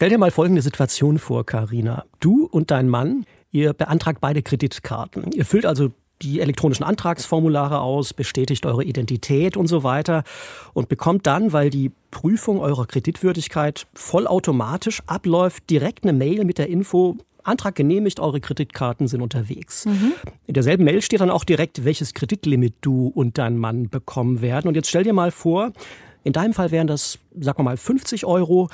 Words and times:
Stell 0.00 0.10
dir 0.10 0.18
mal 0.18 0.30
folgende 0.30 0.62
Situation 0.62 1.18
vor, 1.18 1.44
Karina. 1.44 2.04
Du 2.20 2.46
und 2.46 2.70
dein 2.70 2.88
Mann, 2.88 3.24
ihr 3.50 3.72
beantragt 3.72 4.20
beide 4.20 4.42
Kreditkarten. 4.42 5.32
Ihr 5.32 5.44
füllt 5.44 5.66
also 5.66 5.90
die 6.22 6.38
elektronischen 6.38 6.84
Antragsformulare 6.84 7.80
aus, 7.80 8.14
bestätigt 8.14 8.64
eure 8.64 8.84
Identität 8.84 9.56
und 9.56 9.66
so 9.66 9.82
weiter 9.82 10.22
und 10.72 10.88
bekommt 10.88 11.26
dann, 11.26 11.52
weil 11.52 11.70
die 11.70 11.90
Prüfung 12.12 12.60
eurer 12.60 12.86
Kreditwürdigkeit 12.86 13.88
vollautomatisch 13.92 15.02
abläuft, 15.08 15.68
direkt 15.68 16.04
eine 16.04 16.12
Mail 16.12 16.44
mit 16.44 16.58
der 16.58 16.68
Info, 16.68 17.16
Antrag 17.42 17.74
genehmigt, 17.74 18.20
eure 18.20 18.40
Kreditkarten 18.40 19.08
sind 19.08 19.20
unterwegs. 19.20 19.84
Mhm. 19.86 20.12
In 20.46 20.54
derselben 20.54 20.84
Mail 20.84 21.02
steht 21.02 21.22
dann 21.22 21.30
auch 21.30 21.42
direkt, 21.42 21.84
welches 21.84 22.14
Kreditlimit 22.14 22.74
du 22.82 23.08
und 23.08 23.36
dein 23.36 23.58
Mann 23.58 23.88
bekommen 23.88 24.42
werden. 24.42 24.68
Und 24.68 24.76
jetzt 24.76 24.90
stell 24.90 25.02
dir 25.02 25.12
mal 25.12 25.32
vor, 25.32 25.72
in 26.24 26.32
deinem 26.32 26.52
Fall 26.52 26.70
wären 26.70 26.86
das, 26.86 27.18
sagen 27.40 27.58
wir 27.58 27.62
mal, 27.62 27.76
50 27.76 28.26
Euro 28.26 28.68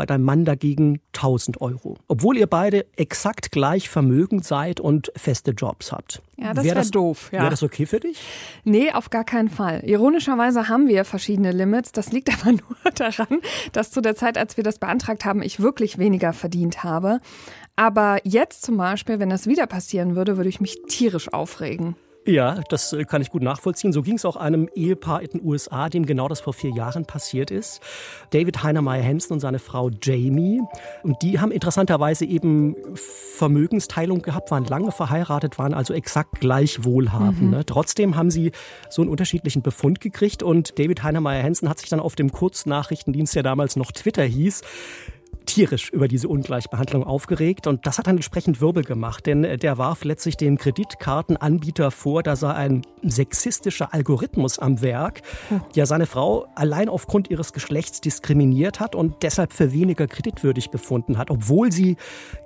bei 0.00 0.06
deinem 0.06 0.24
Mann 0.24 0.46
dagegen 0.46 1.02
1000 1.14 1.60
Euro. 1.60 1.98
Obwohl 2.08 2.38
ihr 2.38 2.46
beide 2.46 2.86
exakt 2.96 3.52
gleich 3.52 3.90
vermögend 3.90 4.46
seid 4.46 4.80
und 4.80 5.12
feste 5.14 5.50
Jobs 5.50 5.92
habt. 5.92 6.22
Ja, 6.38 6.54
das 6.54 6.64
wäre 6.64 6.76
wär 6.76 6.84
doof. 6.86 7.28
Ja. 7.32 7.40
Wäre 7.40 7.50
das 7.50 7.62
okay 7.62 7.84
für 7.84 8.00
dich? 8.00 8.18
Nee, 8.64 8.92
auf 8.92 9.10
gar 9.10 9.24
keinen 9.24 9.50
Fall. 9.50 9.82
Ironischerweise 9.84 10.70
haben 10.70 10.88
wir 10.88 11.04
verschiedene 11.04 11.52
Limits. 11.52 11.92
Das 11.92 12.12
liegt 12.12 12.30
aber 12.40 12.52
nur 12.52 12.92
daran, 12.94 13.42
dass 13.72 13.90
zu 13.90 14.00
der 14.00 14.16
Zeit, 14.16 14.38
als 14.38 14.56
wir 14.56 14.64
das 14.64 14.78
beantragt 14.78 15.26
haben, 15.26 15.42
ich 15.42 15.60
wirklich 15.60 15.98
weniger 15.98 16.32
verdient 16.32 16.82
habe. 16.82 17.18
Aber 17.76 18.20
jetzt 18.24 18.62
zum 18.62 18.78
Beispiel, 18.78 19.18
wenn 19.18 19.28
das 19.28 19.46
wieder 19.46 19.66
passieren 19.66 20.16
würde, 20.16 20.38
würde 20.38 20.48
ich 20.48 20.62
mich 20.62 20.80
tierisch 20.88 21.30
aufregen. 21.30 21.94
Ja, 22.26 22.60
das 22.68 22.92
äh, 22.92 23.04
kann 23.04 23.22
ich 23.22 23.30
gut 23.30 23.42
nachvollziehen. 23.42 23.92
So 23.92 24.02
ging 24.02 24.16
es 24.16 24.24
auch 24.24 24.36
einem 24.36 24.68
Ehepaar 24.74 25.22
in 25.22 25.30
den 25.30 25.44
USA, 25.44 25.88
dem 25.88 26.04
genau 26.04 26.28
das 26.28 26.40
vor 26.40 26.52
vier 26.52 26.70
Jahren 26.74 27.06
passiert 27.06 27.50
ist. 27.50 27.80
David 28.30 28.62
Heinemeier 28.62 29.02
Hansen 29.02 29.32
und 29.32 29.40
seine 29.40 29.58
Frau 29.58 29.90
Jamie. 30.02 30.60
Und 31.02 31.22
die 31.22 31.40
haben 31.40 31.50
interessanterweise 31.50 32.26
eben 32.26 32.76
Vermögensteilung 32.94 34.20
gehabt, 34.20 34.50
waren 34.50 34.64
lange 34.64 34.92
verheiratet, 34.92 35.58
waren 35.58 35.72
also 35.72 35.94
exakt 35.94 36.40
gleich 36.40 36.84
wohlhabend. 36.84 37.42
Mhm. 37.42 37.50
Ne? 37.50 37.66
Trotzdem 37.66 38.16
haben 38.16 38.30
sie 38.30 38.52
so 38.90 39.00
einen 39.00 39.10
unterschiedlichen 39.10 39.62
Befund 39.62 40.00
gekriegt. 40.00 40.42
Und 40.42 40.78
David 40.78 41.02
Heinemeier 41.02 41.42
Hansen 41.42 41.70
hat 41.70 41.78
sich 41.78 41.88
dann 41.88 42.00
auf 42.00 42.16
dem 42.16 42.32
Kurznachrichtendienst, 42.32 43.34
der 43.34 43.42
damals 43.42 43.76
noch 43.76 43.92
Twitter 43.92 44.24
hieß, 44.24 44.62
tierisch 45.46 45.90
über 45.90 46.06
diese 46.06 46.28
Ungleichbehandlung 46.28 47.04
aufgeregt 47.04 47.66
und 47.66 47.86
das 47.86 47.98
hat 47.98 48.06
dann 48.06 48.16
entsprechend 48.16 48.60
Wirbel 48.60 48.84
gemacht, 48.84 49.26
denn 49.26 49.44
äh, 49.44 49.56
der 49.56 49.78
warf 49.78 50.04
letztlich 50.04 50.36
dem 50.36 50.58
Kreditkartenanbieter 50.58 51.90
vor, 51.90 52.22
da 52.22 52.36
sei 52.36 52.52
ein 52.52 52.82
sexistischer 53.02 53.92
Algorithmus 53.92 54.58
am 54.58 54.80
Werk, 54.80 55.22
der 55.74 55.86
seine 55.86 56.06
Frau 56.06 56.46
allein 56.54 56.88
aufgrund 56.88 57.30
ihres 57.30 57.52
Geschlechts 57.52 58.00
diskriminiert 58.00 58.78
hat 58.80 58.94
und 58.94 59.22
deshalb 59.22 59.52
für 59.52 59.72
weniger 59.72 60.06
kreditwürdig 60.06 60.70
befunden 60.70 61.18
hat, 61.18 61.30
obwohl 61.30 61.72
sie 61.72 61.96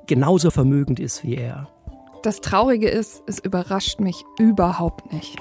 genauso 0.06 0.50
vermögend 0.50 0.98
ist 0.98 1.24
wie 1.24 1.36
er. 1.36 1.68
Das 2.22 2.40
Traurige 2.40 2.88
ist, 2.88 3.22
es 3.26 3.38
überrascht 3.38 4.00
mich 4.00 4.24
überhaupt 4.38 5.12
nicht. 5.12 5.36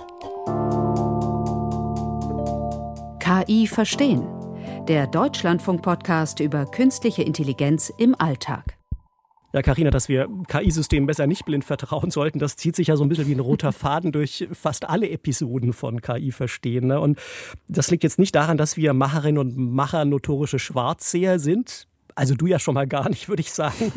KI 3.20 3.68
verstehen 3.68 4.28
der 4.88 5.08
Deutschlandfunk-Podcast 5.08 6.42
über 6.42 6.66
künstliche 6.66 7.24
Intelligenz 7.24 7.94
im 7.98 8.16
Alltag. 8.20 8.78
Ja, 9.54 9.62
Karina, 9.62 9.92
dass 9.92 10.10
wir 10.10 10.28
KI-Systemen 10.48 11.08
besser 11.08 11.26
nicht 11.26 11.46
blind 11.46 11.64
vertrauen 11.64 12.12
sollten, 12.12 12.40
das 12.40 12.58
zieht 12.58 12.76
sich 12.76 12.88
ja 12.88 12.98
so 12.98 13.04
ein 13.04 13.10
bisschen 13.10 13.28
wie 13.28 13.36
ein 13.36 13.40
roter 13.40 13.72
Faden 13.72 14.12
durch 14.12 14.48
fast 14.52 14.90
alle 14.90 15.10
Episoden 15.10 15.72
von 15.72 16.02
KI 16.02 16.32
verstehen. 16.32 16.88
Ne? 16.88 17.00
Und 17.00 17.20
das 17.68 17.92
liegt 17.92 18.04
jetzt 18.04 18.20
nicht 18.20 18.36
daran, 18.36 18.58
dass 18.58 18.76
wir 18.76 18.94
Macherinnen 18.94 19.38
und 19.38 19.58
Macher 19.58 20.06
notorische 20.06 20.60
Schwarzseher 20.60 21.40
sind 21.40 21.88
also 22.16 22.36
du 22.36 22.48
ja 22.48 22.60
schon 22.60 22.74
mal 22.74 22.88
gar 22.88 23.10
nicht, 23.10 23.28
würde 23.34 23.42
ich 23.42 23.52
sagen, 23.52 23.92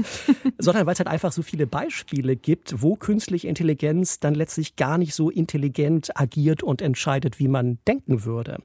sondern 0.59 0.87
weil 0.87 0.93
es 0.95 0.99
halt 0.99 1.09
einfach 1.09 1.33
so 1.33 1.43
viele 1.43 1.67
Beispiele 1.67 2.37
gibt, 2.37 2.83
wo 2.83 2.97
künstliche 2.97 3.49
Intelligenz 3.49 4.21
dann 4.21 4.35
letztlich 4.35 4.77
gar 4.77 4.99
nicht 4.99 5.15
so 5.15 5.31
intelligent 5.31 6.19
agiert 6.19 6.63
und 6.63 6.83
entscheidet, 6.83 7.39
wie 7.39 7.49
man 7.49 7.79
denken 7.87 8.25
würde. 8.25 8.59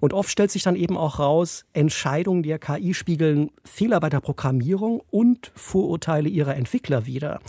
Und 0.00 0.12
oft 0.12 0.30
stellt 0.30 0.50
sich 0.50 0.62
dann 0.62 0.76
eben 0.76 0.96
auch 0.96 1.18
raus, 1.18 1.64
Entscheidungen 1.72 2.42
der 2.42 2.58
KI 2.58 2.94
spiegeln 2.94 3.50
Fehler 3.64 4.00
bei 4.00 4.08
der 4.08 4.20
Programmierung 4.20 5.02
und 5.10 5.52
Vorurteile 5.54 6.28
ihrer 6.28 6.56
Entwickler 6.56 7.06
wider. 7.06 7.40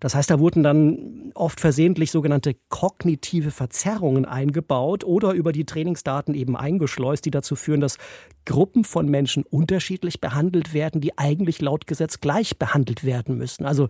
Das 0.00 0.14
heißt, 0.14 0.30
da 0.30 0.38
wurden 0.38 0.62
dann 0.62 1.32
oft 1.34 1.60
versehentlich 1.60 2.10
sogenannte 2.10 2.56
kognitive 2.68 3.50
Verzerrungen 3.50 4.24
eingebaut 4.24 5.04
oder 5.04 5.32
über 5.32 5.52
die 5.52 5.64
Trainingsdaten 5.64 6.34
eben 6.34 6.56
eingeschleust, 6.56 7.24
die 7.24 7.30
dazu 7.30 7.56
führen, 7.56 7.80
dass 7.80 7.98
Gruppen 8.44 8.84
von 8.84 9.08
Menschen 9.08 9.44
unterschiedlich 9.44 10.20
behandelt 10.20 10.74
werden, 10.74 11.00
die 11.00 11.16
eigentlich 11.18 11.60
laut 11.60 11.86
Gesetz 11.86 12.20
gleich 12.20 12.58
behandelt 12.58 13.04
werden 13.04 13.36
müssen. 13.36 13.66
Also 13.66 13.88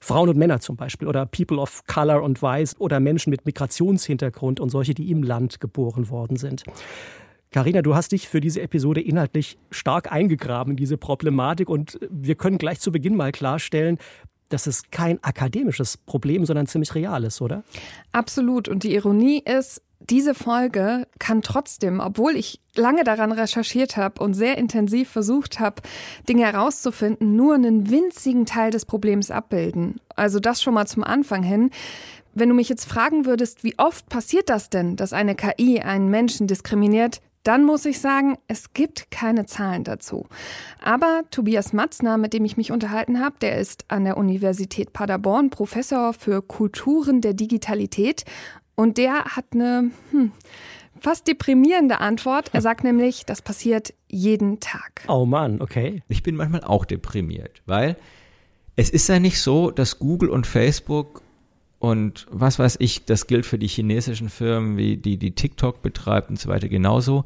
Frauen 0.00 0.28
und 0.28 0.36
Männer 0.36 0.60
zum 0.60 0.76
Beispiel 0.76 1.06
oder 1.06 1.26
People 1.26 1.58
of 1.58 1.84
Color 1.86 2.22
und 2.22 2.42
Weiß 2.42 2.80
oder 2.80 2.98
Menschen 2.98 3.30
mit 3.30 3.46
Migrationshintergrund 3.46 4.58
und 4.58 4.70
solche, 4.70 4.94
die 4.94 5.10
im 5.10 5.22
Land 5.22 5.60
geboren 5.60 6.10
worden 6.10 6.36
sind. 6.36 6.64
Carina, 7.52 7.82
du 7.82 7.94
hast 7.94 8.12
dich 8.12 8.28
für 8.28 8.40
diese 8.40 8.62
Episode 8.62 9.02
inhaltlich 9.02 9.58
stark 9.70 10.10
eingegraben 10.10 10.72
in 10.72 10.76
diese 10.76 10.96
Problematik 10.96 11.68
und 11.68 12.00
wir 12.10 12.34
können 12.34 12.56
gleich 12.56 12.80
zu 12.80 12.90
Beginn 12.90 13.14
mal 13.14 13.30
klarstellen, 13.30 13.98
das 14.52 14.66
ist 14.66 14.92
kein 14.92 15.22
akademisches 15.22 15.96
Problem, 15.96 16.44
sondern 16.44 16.66
ziemlich 16.66 16.94
reales, 16.94 17.40
oder? 17.40 17.62
Absolut. 18.12 18.68
Und 18.68 18.82
die 18.82 18.94
Ironie 18.94 19.42
ist, 19.44 19.82
diese 20.10 20.34
Folge 20.34 21.06
kann 21.18 21.42
trotzdem, 21.42 22.00
obwohl 22.00 22.36
ich 22.36 22.60
lange 22.74 23.04
daran 23.04 23.32
recherchiert 23.32 23.96
habe 23.96 24.22
und 24.22 24.34
sehr 24.34 24.58
intensiv 24.58 25.08
versucht 25.08 25.60
habe, 25.60 25.82
Dinge 26.28 26.44
herauszufinden, 26.44 27.36
nur 27.36 27.54
einen 27.54 27.88
winzigen 27.88 28.46
Teil 28.46 28.70
des 28.70 28.84
Problems 28.84 29.30
abbilden. 29.30 30.00
Also 30.16 30.40
das 30.40 30.60
schon 30.62 30.74
mal 30.74 30.86
zum 30.86 31.04
Anfang 31.04 31.42
hin. 31.42 31.70
Wenn 32.34 32.48
du 32.48 32.54
mich 32.54 32.68
jetzt 32.68 32.86
fragen 32.86 33.26
würdest, 33.26 33.62
wie 33.62 33.78
oft 33.78 34.08
passiert 34.08 34.48
das 34.48 34.70
denn, 34.70 34.96
dass 34.96 35.12
eine 35.12 35.34
KI 35.34 35.80
einen 35.80 36.08
Menschen 36.08 36.46
diskriminiert, 36.46 37.20
dann 37.42 37.64
muss 37.64 37.84
ich 37.84 38.00
sagen, 38.00 38.38
es 38.46 38.72
gibt 38.72 39.10
keine 39.10 39.46
Zahlen 39.46 39.84
dazu. 39.84 40.26
Aber 40.82 41.22
Tobias 41.30 41.72
Matzner, 41.72 42.18
mit 42.18 42.32
dem 42.32 42.44
ich 42.44 42.56
mich 42.56 42.72
unterhalten 42.72 43.20
habe, 43.20 43.36
der 43.40 43.58
ist 43.58 43.84
an 43.88 44.04
der 44.04 44.16
Universität 44.16 44.92
Paderborn 44.92 45.50
Professor 45.50 46.12
für 46.12 46.42
Kulturen 46.42 47.20
der 47.20 47.34
Digitalität 47.34 48.24
und 48.74 48.98
der 48.98 49.24
hat 49.24 49.46
eine 49.52 49.90
hm, 50.10 50.32
fast 51.00 51.26
deprimierende 51.26 52.00
Antwort. 52.00 52.50
Er 52.52 52.60
sagt 52.60 52.84
nämlich, 52.84 53.26
das 53.26 53.42
passiert 53.42 53.92
jeden 54.08 54.60
Tag. 54.60 55.02
Oh 55.08 55.26
Mann, 55.26 55.60
okay. 55.60 56.02
Ich 56.08 56.22
bin 56.22 56.36
manchmal 56.36 56.62
auch 56.62 56.84
deprimiert, 56.84 57.62
weil 57.66 57.96
es 58.76 58.88
ist 58.88 59.08
ja 59.08 59.18
nicht 59.18 59.40
so, 59.40 59.70
dass 59.70 59.98
Google 59.98 60.30
und 60.30 60.46
Facebook 60.46 61.21
und 61.82 62.28
was 62.30 62.60
weiß 62.60 62.76
ich, 62.78 63.06
das 63.06 63.26
gilt 63.26 63.44
für 63.44 63.58
die 63.58 63.66
chinesischen 63.66 64.28
Firmen, 64.28 64.76
wie 64.76 64.96
die, 64.96 65.16
die 65.16 65.34
TikTok 65.34 65.82
betreibt 65.82 66.30
und 66.30 66.38
so 66.38 66.48
weiter 66.48 66.68
genauso. 66.68 67.24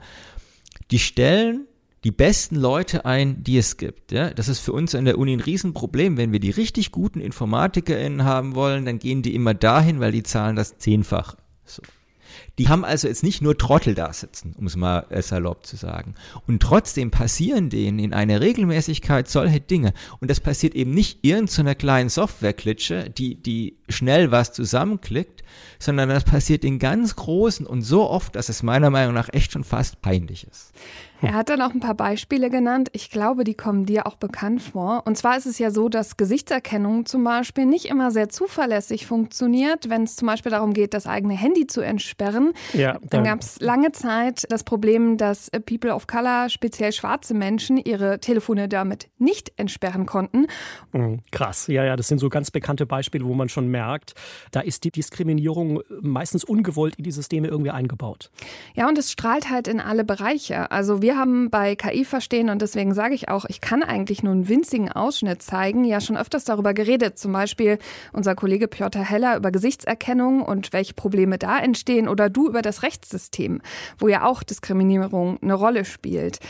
Die 0.91 0.99
stellen 0.99 1.67
die 2.05 2.11
besten 2.11 2.57
Leute 2.57 3.05
ein, 3.05 3.45
die 3.45 3.59
es 3.59 3.77
gibt. 3.77 4.13
Ja? 4.13 4.31
Das 4.31 4.49
ist 4.49 4.61
für 4.61 4.73
uns 4.73 4.95
an 4.95 5.05
der 5.05 5.19
Uni 5.19 5.35
ein 5.35 5.41
Riesenproblem. 5.41 6.17
Wenn 6.17 6.33
wir 6.33 6.41
die 6.41 6.49
richtig 6.49 6.91
guten 6.91 7.21
InformatikerInnen 7.21 8.25
haben 8.25 8.55
wollen, 8.55 8.87
dann 8.87 8.99
gehen 8.99 9.21
die 9.21 9.35
immer 9.35 9.53
dahin, 9.53 10.01
weil 10.01 10.13
die 10.13 10.23
zahlen 10.23 10.57
das 10.57 10.79
zehnfach. 10.79 11.37
So. 11.67 11.83
Die 12.59 12.69
haben 12.69 12.85
also 12.85 13.09
jetzt 13.09 13.23
nicht 13.23 13.43
nur 13.43 13.59
Trottel 13.59 13.95
da 13.95 14.13
sitzen, 14.13 14.55
um 14.59 14.67
es 14.67 14.77
mal 14.77 15.07
salopp 15.23 15.67
zu 15.67 15.77
sagen. 15.77 16.15
Und 16.47 16.63
trotzdem 16.63 17.11
passieren 17.11 17.71
denen 17.71 17.99
in 17.99 18.15
einer 18.15 18.41
Regelmäßigkeit 18.41 19.29
solche 19.29 19.61
Dinge. 19.61 19.93
Und 20.21 20.31
das 20.31 20.41
passiert 20.41 20.75
eben 20.75 20.93
nicht 20.93 21.19
irgendeiner 21.23 21.75
kleinen 21.75 22.09
Softwareklitsche, 22.09 23.11
die, 23.11 23.43
die 23.43 23.79
schnell 23.89 24.31
was 24.31 24.53
zusammenklickt, 24.53 25.43
sondern 25.79 26.09
das 26.09 26.25
passiert 26.25 26.65
in 26.65 26.79
ganz 26.79 27.17
großen 27.17 27.67
und 27.67 27.83
so 27.83 28.09
oft, 28.09 28.37
dass 28.37 28.49
es 28.49 28.63
meiner 28.63 28.91
Meinung 28.91 29.15
nach 29.15 29.29
echt 29.33 29.53
schon 29.53 29.65
fast 29.65 30.01
peinlich 30.03 30.47
ist. 30.47 30.73
Er 31.23 31.35
hat 31.35 31.49
dann 31.49 31.63
auch 31.63 31.73
ein 31.73 31.81
paar 31.81 31.95
Beispiele 31.95 32.51
genannt. 32.51 32.89
Ich 32.93 33.11
glaube, 33.11 33.45
die 33.45 33.55
kommen 33.55 33.87
dir 33.87 34.07
auch 34.07 34.17
bekannt 34.17 34.63
vor. 34.63 35.03
Und 35.07 35.17
zwar 35.17 35.37
ist 35.37 35.47
es 35.47 35.59
ja 35.59 35.71
so, 35.71 35.89
dass 35.89 36.17
Gesichtserkennung 36.17 37.07
zum 37.07 37.25
Beispiel 37.25 37.67
nicht 37.67 37.87
immer 37.87 38.11
sehr 38.11 38.29
zuverlässig 38.29 39.07
funktioniert, 39.07 39.89
wenn 39.89 40.05
es 40.05 40.17
zum 40.17 40.27
Beispiel 40.27 40.51
darum 40.51 40.73
geht, 40.73 40.95
das 40.95 41.07
eigene 41.07 41.35
Handy 41.35 41.67
zu 41.67 41.81
entsperren. 41.81 42.53
Ja, 42.73 42.99
dann 43.03 43.25
gab 43.25 43.41
es 43.41 43.61
lange 43.61 43.93
Zeit 43.93 44.45
das 44.51 44.65
Problem, 44.65 45.17
dass 45.17 45.51
People 45.65 45.95
of 45.95 46.07
Color, 46.07 46.49
speziell 46.49 46.93
schwarze 46.93 47.35
Menschen, 47.35 47.77
ihre 47.79 48.21
Telefone 48.21 48.69
damit 48.69 49.09
nicht 49.19 49.53
entsperren 49.57 50.07
konnten. 50.07 50.47
Mhm, 50.93 51.21
krass, 51.33 51.67
ja, 51.69 51.85
ja, 51.85 51.97
das 51.97 52.09
sind 52.09 52.19
so 52.19 52.29
ganz 52.29 52.51
bekannte 52.51 52.87
Beispiele, 52.87 53.25
wo 53.25 53.35
man 53.35 53.49
schon 53.49 53.69
merkt, 53.69 54.15
da 54.51 54.61
ist 54.61 54.85
die 54.85 54.91
Diskriminierung 54.91 55.81
meistens 56.01 56.45
ungewollt 56.45 56.97
in 56.97 57.05
die 57.05 57.11
Systeme 57.11 57.49
irgendwie 57.49 57.71
eingebaut. 57.71 58.31
Ja, 58.75 58.89
und 58.89 58.99
es 58.99 59.11
strahlt 59.11 59.51
halt 59.51 59.69
in 59.69 59.81
alle 59.81 60.05
Bereiche. 60.05 60.71
Also 60.71 61.03
wir 61.07 61.17
haben 61.17 61.51
bei 61.51 61.77
KI 61.77 62.05
verstehen 62.05 62.51
und 62.51 62.61
deswegen 62.63 62.93
sage 62.93 63.15
ich 63.15 63.29
auch, 63.29 63.45
ich 63.45 63.61
kann 63.61 63.85
eigentlich 63.85 64.25
nur 64.25 64.33
einen 64.33 64.49
winzigen 64.49 64.91
Ausschnitt 64.91 65.41
zeigen, 65.41 65.85
ja 65.85 66.01
schon 66.01 66.17
öfters 66.17 66.43
darüber 66.43 66.75
geredet. 66.75 67.17
Zum 67.17 67.33
Beispiel 67.33 67.79
unser 68.13 68.35
Kollege 68.35 68.67
Piotr 68.67 69.05
Heller 69.05 69.37
über 69.37 69.53
Gesichtserkennung 69.53 70.43
und 70.43 70.73
welche 70.73 70.95
Probleme 70.95 71.39
da 71.39 71.61
entstehen 71.61 72.09
oder 72.09 72.29
du 72.29 72.49
über 72.49 72.61
das 72.61 72.83
Rechtssystem, 72.83 73.63
wo 74.01 74.09
ja 74.09 74.25
auch 74.25 74.43
Diskriminierung 74.43 75.39
eine 75.41 75.55
Rolle 75.55 75.85
spielt. 75.85 76.41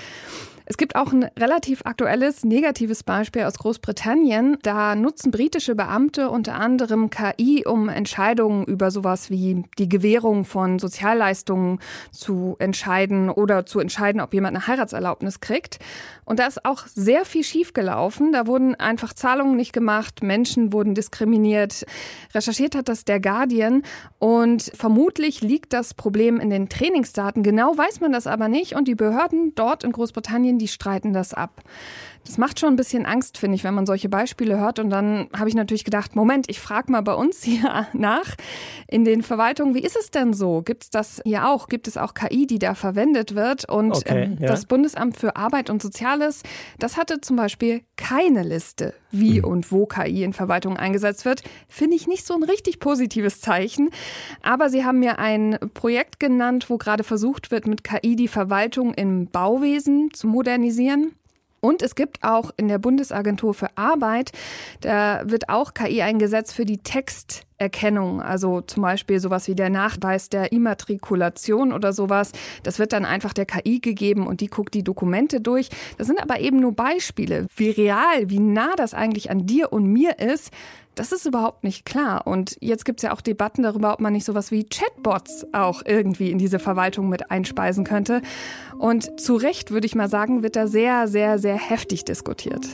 Es 0.68 0.76
gibt 0.76 0.96
auch 0.96 1.12
ein 1.12 1.30
relativ 1.38 1.82
aktuelles 1.84 2.44
negatives 2.44 3.04
Beispiel 3.04 3.44
aus 3.44 3.54
Großbritannien. 3.54 4.58
Da 4.62 4.96
nutzen 4.96 5.30
britische 5.30 5.76
Beamte 5.76 6.28
unter 6.28 6.56
anderem 6.56 7.08
KI, 7.08 7.64
um 7.64 7.88
Entscheidungen 7.88 8.64
über 8.64 8.90
sowas 8.90 9.30
wie 9.30 9.62
die 9.78 9.88
Gewährung 9.88 10.44
von 10.44 10.80
Sozialleistungen 10.80 11.78
zu 12.10 12.56
entscheiden 12.58 13.30
oder 13.30 13.64
zu 13.64 13.78
entscheiden, 13.78 14.20
ob 14.20 14.34
jemand 14.34 14.56
eine 14.56 14.66
Heiratserlaubnis 14.66 15.40
kriegt. 15.40 15.78
Und 16.24 16.40
da 16.40 16.46
ist 16.46 16.64
auch 16.64 16.88
sehr 16.88 17.24
viel 17.24 17.44
schiefgelaufen. 17.44 18.32
Da 18.32 18.48
wurden 18.48 18.74
einfach 18.74 19.12
Zahlungen 19.12 19.54
nicht 19.56 19.72
gemacht, 19.72 20.24
Menschen 20.24 20.72
wurden 20.72 20.96
diskriminiert. 20.96 21.86
Recherchiert 22.34 22.74
hat 22.74 22.88
das 22.88 23.04
der 23.04 23.20
Guardian 23.20 23.82
und 24.18 24.72
vermutlich 24.74 25.42
liegt 25.42 25.72
das 25.72 25.94
Problem 25.94 26.40
in 26.40 26.50
den 26.50 26.68
Trainingsdaten. 26.68 27.44
Genau 27.44 27.78
weiß 27.78 28.00
man 28.00 28.10
das 28.10 28.26
aber 28.26 28.48
nicht 28.48 28.74
und 28.74 28.88
die 28.88 28.96
Behörden 28.96 29.54
dort 29.54 29.84
in 29.84 29.92
Großbritannien, 29.92 30.55
die 30.58 30.68
streiten 30.68 31.12
das 31.12 31.34
ab. 31.34 31.62
Das 32.26 32.38
macht 32.38 32.58
schon 32.58 32.70
ein 32.70 32.76
bisschen 32.76 33.06
Angst, 33.06 33.38
finde 33.38 33.54
ich, 33.54 33.64
wenn 33.64 33.74
man 33.74 33.86
solche 33.86 34.08
Beispiele 34.08 34.58
hört. 34.58 34.78
Und 34.78 34.90
dann 34.90 35.28
habe 35.36 35.48
ich 35.48 35.54
natürlich 35.54 35.84
gedacht, 35.84 36.16
Moment, 36.16 36.46
ich 36.48 36.60
frage 36.60 36.90
mal 36.90 37.02
bei 37.02 37.14
uns 37.14 37.42
hier 37.44 37.86
nach 37.92 38.34
in 38.88 39.04
den 39.04 39.22
Verwaltungen, 39.22 39.74
wie 39.74 39.80
ist 39.80 39.96
es 39.96 40.10
denn 40.10 40.32
so? 40.32 40.62
Gibt 40.62 40.84
es 40.84 40.90
das 40.90 41.20
hier 41.24 41.48
auch? 41.48 41.68
Gibt 41.68 41.88
es 41.88 41.96
auch 41.96 42.14
KI, 42.14 42.46
die 42.46 42.58
da 42.58 42.74
verwendet 42.74 43.34
wird? 43.34 43.68
Und 43.68 43.92
okay, 43.92 44.24
ähm, 44.24 44.38
ja. 44.40 44.48
das 44.48 44.66
Bundesamt 44.66 45.16
für 45.16 45.36
Arbeit 45.36 45.70
und 45.70 45.80
Soziales, 45.80 46.42
das 46.78 46.96
hatte 46.96 47.20
zum 47.20 47.36
Beispiel 47.36 47.82
keine 47.96 48.42
Liste, 48.42 48.94
wie 49.10 49.38
mhm. 49.38 49.44
und 49.44 49.72
wo 49.72 49.86
KI 49.86 50.24
in 50.24 50.32
Verwaltungen 50.32 50.76
eingesetzt 50.76 51.24
wird. 51.24 51.42
Finde 51.68 51.96
ich 51.96 52.06
nicht 52.06 52.26
so 52.26 52.34
ein 52.34 52.42
richtig 52.42 52.80
positives 52.80 53.40
Zeichen. 53.40 53.90
Aber 54.42 54.68
sie 54.68 54.84
haben 54.84 54.98
mir 54.98 55.18
ein 55.18 55.58
Projekt 55.74 56.20
genannt, 56.20 56.68
wo 56.68 56.76
gerade 56.76 57.04
versucht 57.04 57.50
wird, 57.50 57.66
mit 57.66 57.84
KI 57.84 58.16
die 58.16 58.28
Verwaltung 58.28 58.94
im 58.94 59.28
Bauwesen 59.28 60.10
zu 60.12 60.26
modernisieren. 60.26 61.12
Und 61.60 61.82
es 61.82 61.94
gibt 61.94 62.22
auch 62.22 62.50
in 62.56 62.68
der 62.68 62.78
Bundesagentur 62.78 63.54
für 63.54 63.76
Arbeit, 63.76 64.32
da 64.80 65.22
wird 65.24 65.48
auch 65.48 65.74
KI 65.74 66.02
eingesetzt 66.02 66.54
für 66.54 66.64
die 66.64 66.78
Texterkennung. 67.58 68.20
Also 68.20 68.60
zum 68.60 68.82
Beispiel 68.82 69.20
sowas 69.20 69.48
wie 69.48 69.54
der 69.54 69.70
Nachweis 69.70 70.28
der 70.28 70.52
Immatrikulation 70.52 71.72
oder 71.72 71.92
sowas. 71.92 72.32
Das 72.62 72.78
wird 72.78 72.92
dann 72.92 73.04
einfach 73.04 73.32
der 73.32 73.46
KI 73.46 73.80
gegeben 73.80 74.26
und 74.26 74.40
die 74.40 74.48
guckt 74.48 74.74
die 74.74 74.84
Dokumente 74.84 75.40
durch. 75.40 75.68
Das 75.98 76.06
sind 76.06 76.20
aber 76.20 76.40
eben 76.40 76.60
nur 76.60 76.72
Beispiele. 76.72 77.46
Wie 77.56 77.70
real, 77.70 78.28
wie 78.28 78.40
nah 78.40 78.74
das 78.76 78.94
eigentlich 78.94 79.30
an 79.30 79.46
dir 79.46 79.72
und 79.72 79.86
mir 79.86 80.18
ist, 80.18 80.52
das 80.94 81.12
ist 81.12 81.26
überhaupt 81.26 81.62
nicht 81.62 81.84
klar. 81.84 82.26
Und 82.26 82.56
jetzt 82.60 82.86
gibt 82.86 83.00
es 83.00 83.02
ja 83.02 83.12
auch 83.12 83.20
Debatten 83.20 83.62
darüber, 83.62 83.92
ob 83.92 84.00
man 84.00 84.14
nicht 84.14 84.24
sowas 84.24 84.50
wie 84.50 84.64
Chatbots 84.64 85.46
auch 85.52 85.82
irgendwie 85.84 86.30
in 86.30 86.38
diese 86.38 86.58
Verwaltung 86.58 87.10
mit 87.10 87.30
einspeisen 87.30 87.84
könnte. 87.84 88.22
Und 88.78 89.20
zu 89.20 89.36
Recht, 89.36 89.70
würde 89.70 89.86
ich 89.86 89.94
mal 89.94 90.08
sagen, 90.08 90.42
wird 90.42 90.56
da 90.56 90.66
sehr, 90.66 91.06
sehr, 91.06 91.38
sehr 91.38 91.56
heftig 91.56 92.06
diskutiert. 92.06 92.66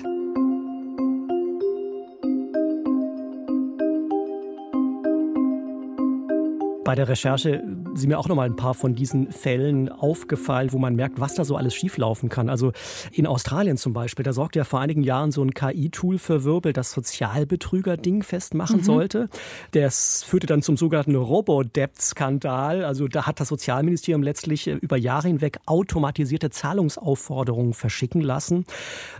Bei 6.85 6.97
der 6.97 7.09
Recherche 7.09 7.63
sind 7.95 8.09
mir 8.09 8.19
auch 8.19 8.29
noch 8.29 8.37
mal 8.37 8.47
ein 8.47 8.57
paar 8.57 8.75
von 8.75 8.95
diesen 8.95 9.33
Fällen 9.33 9.89
aufgefallen, 9.89 10.73
wo 10.73 10.79
man 10.79 10.95
merkt, 10.95 11.21
was 11.21 11.35
da 11.35 11.45
so 11.45 11.57
alles 11.57 11.75
schieflaufen 11.75 12.29
kann. 12.29 12.49
Also 12.49 12.73
in 13.13 13.27
Australien 13.27 13.77
zum 13.77 13.93
Beispiel, 13.93 14.25
da 14.25 14.33
sorgte 14.33 14.59
ja 14.59 14.65
vor 14.65 14.81
einigen 14.81 15.03
Jahren 15.03 15.33
so 15.33 15.43
ein 15.43 15.53
KI-Tool 15.53 16.19
für 16.19 16.45
Wirbel, 16.45 16.73
das 16.73 16.93
Sozialbetrüger-Ding 16.93 18.23
festmachen 18.23 18.79
mhm. 18.79 18.85
sollte. 18.85 19.29
Das 19.73 20.23
führte 20.23 20.47
dann 20.47 20.63
zum 20.63 20.77
sogenannten 20.77 21.15
Robo-Debt-Skandal. 21.15 22.85
Also 22.85 23.09
da 23.09 23.27
hat 23.27 23.41
das 23.41 23.49
Sozialministerium 23.49 24.23
letztlich 24.23 24.69
äh, 24.69 24.73
über 24.73 24.97
Jahre 24.97 25.29
hinweg 25.29 25.59
automatisierte 25.67 26.51
Zahlungsaufforderungen 26.51 27.75
verschicken 27.75 28.21
lassen. 28.21 28.65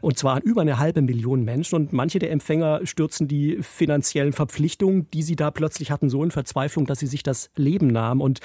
Und 0.01 0.19
zwar 0.19 0.37
an 0.37 0.43
über 0.43 0.63
eine 0.63 0.79
halbe 0.79 1.03
Million 1.03 1.45
Menschen. 1.45 1.77
Und 1.77 1.93
manche 1.93 2.19
der 2.19 2.31
Empfänger 2.31 2.81
stürzen 2.85 3.29
die 3.29 3.59
finanziellen 3.61 4.33
Verpflichtungen, 4.33 5.09
die 5.13 5.23
sie 5.23 5.37
da 5.37 5.51
plötzlich 5.51 5.91
hatten, 5.91 6.09
so 6.09 6.23
in 6.25 6.31
Verzweiflung, 6.31 6.87
dass 6.87 6.99
sie 6.99 7.07
sich 7.07 7.23
das 7.23 7.51
Leben 7.57 7.89
nahmen. 7.89 8.21
Und 8.21 8.41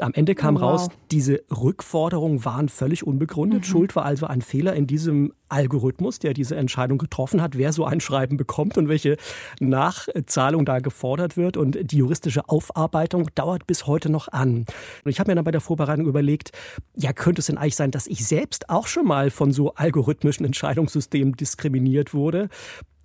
am 0.00 0.14
Ende 0.14 0.34
kam 0.34 0.56
wow. 0.56 0.62
raus, 0.62 0.88
diese 1.10 1.42
Rückforderungen 1.50 2.44
waren 2.44 2.68
völlig 2.68 3.06
unbegründet. 3.06 3.60
Mhm. 3.60 3.64
Schuld 3.64 3.96
war 3.96 4.04
also 4.04 4.26
ein 4.26 4.42
Fehler 4.42 4.74
in 4.74 4.86
diesem 4.86 5.32
Algorithmus, 5.52 6.18
der 6.18 6.32
diese 6.32 6.56
Entscheidung 6.56 6.98
getroffen 6.98 7.42
hat, 7.42 7.58
wer 7.58 7.72
so 7.72 7.84
ein 7.84 8.00
Schreiben 8.00 8.36
bekommt 8.36 8.78
und 8.78 8.88
welche 8.88 9.16
Nachzahlung 9.60 10.64
da 10.64 10.78
gefordert 10.78 11.36
wird. 11.36 11.56
Und 11.56 11.92
die 11.92 11.98
juristische 11.98 12.48
Aufarbeitung 12.48 13.28
dauert 13.34 13.66
bis 13.66 13.86
heute 13.86 14.08
noch 14.08 14.28
an. 14.28 14.64
Und 15.04 15.10
ich 15.10 15.20
habe 15.20 15.30
mir 15.30 15.34
dann 15.34 15.44
bei 15.44 15.50
der 15.50 15.60
Vorbereitung 15.60 16.06
überlegt, 16.06 16.52
ja, 16.96 17.12
könnte 17.12 17.40
es 17.40 17.46
denn 17.46 17.58
eigentlich 17.58 17.76
sein, 17.76 17.90
dass 17.90 18.06
ich 18.06 18.26
selbst 18.26 18.70
auch 18.70 18.86
schon 18.86 19.06
mal 19.06 19.30
von 19.30 19.52
so 19.52 19.74
algorithmischen 19.74 20.46
Entscheidungssystemen 20.46 21.34
diskriminiert 21.34 22.14
wurde? 22.14 22.48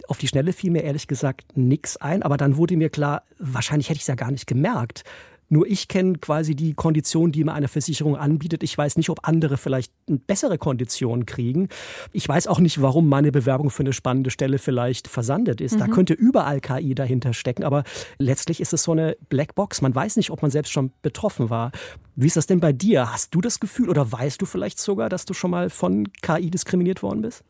Auf 0.08 0.18
die 0.18 0.28
Schnelle 0.28 0.54
fiel 0.54 0.72
mir 0.72 0.84
ehrlich 0.84 1.08
gesagt 1.08 1.58
nichts 1.58 1.98
ein, 1.98 2.24
aber 2.24 2.38
dann 2.38 2.56
wurde 2.56 2.78
mir 2.78 2.90
klar, 2.90 3.24
wahrscheinlich 3.40 3.90
hätte 3.90 3.98
ich 3.98 4.04
es 4.04 4.08
ja 4.08 4.16
gar 4.16 4.32
nicht 4.32 4.48
gemerkt. 4.48 5.04
Nur 5.50 5.68
ich 5.68 5.88
kenne 5.88 6.18
quasi 6.18 6.56
die 6.56 6.74
Konditionen, 6.74 7.32
die 7.32 7.44
mir 7.44 7.54
eine 7.54 7.68
Versicherung 7.68 8.18
anbietet. 8.18 8.64
Ich 8.64 8.78
weiß 8.78 8.98
nicht, 8.98 9.10
ob 9.10 9.28
andere 9.28 9.58
vielleicht 9.58 9.92
bessere 10.06 10.58
Konditionen 10.58 11.26
kriegen. 11.26 11.70
Ich 12.12 12.28
weiß 12.28 12.48
auch 12.48 12.60
nicht, 12.60 12.82
warum 12.82 13.08
meine 13.08 13.32
Bewerbung 13.32 13.70
für 13.70 13.84
eine 13.84 13.94
spannende 13.94 14.30
Stelle 14.30 14.58
vielleicht 14.58 15.08
versandet 15.08 15.62
ist. 15.62 15.76
Mhm. 15.76 15.80
Da 15.80 15.88
könnte 15.88 16.14
überall 16.14 16.60
KI 16.60 16.96
dahinter 16.96 17.34
stecken, 17.34 17.64
aber 17.64 17.84
letztlich 18.18 18.60
ist 18.60 18.74
es 18.74 18.84
so 18.84 18.92
eine 18.92 19.18
Blackbox. 19.30 19.82
Man 19.82 19.96
weiß 19.96 20.18
nicht, 20.18 20.32
ob 20.32 20.42
man 20.42 20.52
selbst 20.52 20.72
schon 20.72 20.92
betroffen 21.02 21.50
war. 21.50 21.72
Wie 22.16 22.28
ist 22.28 22.38
das 22.38 22.48
denn 22.48 22.60
bei 22.60 22.74
dir? 22.74 23.12
Hast 23.14 23.34
du 23.34 23.42
das 23.42 23.60
Gefühl 23.60 23.90
oder 23.90 24.12
weißt 24.12 24.42
du 24.42 24.46
vielleicht 24.46 24.80
sogar, 24.80 25.10
dass 25.10 25.26
du 25.26 25.34
schon 25.34 25.52
mal 25.52 25.70
von 25.70 26.12
KI 26.22 26.50
diskriminiert 26.50 27.04
worden 27.04 27.22
bist? 27.22 27.44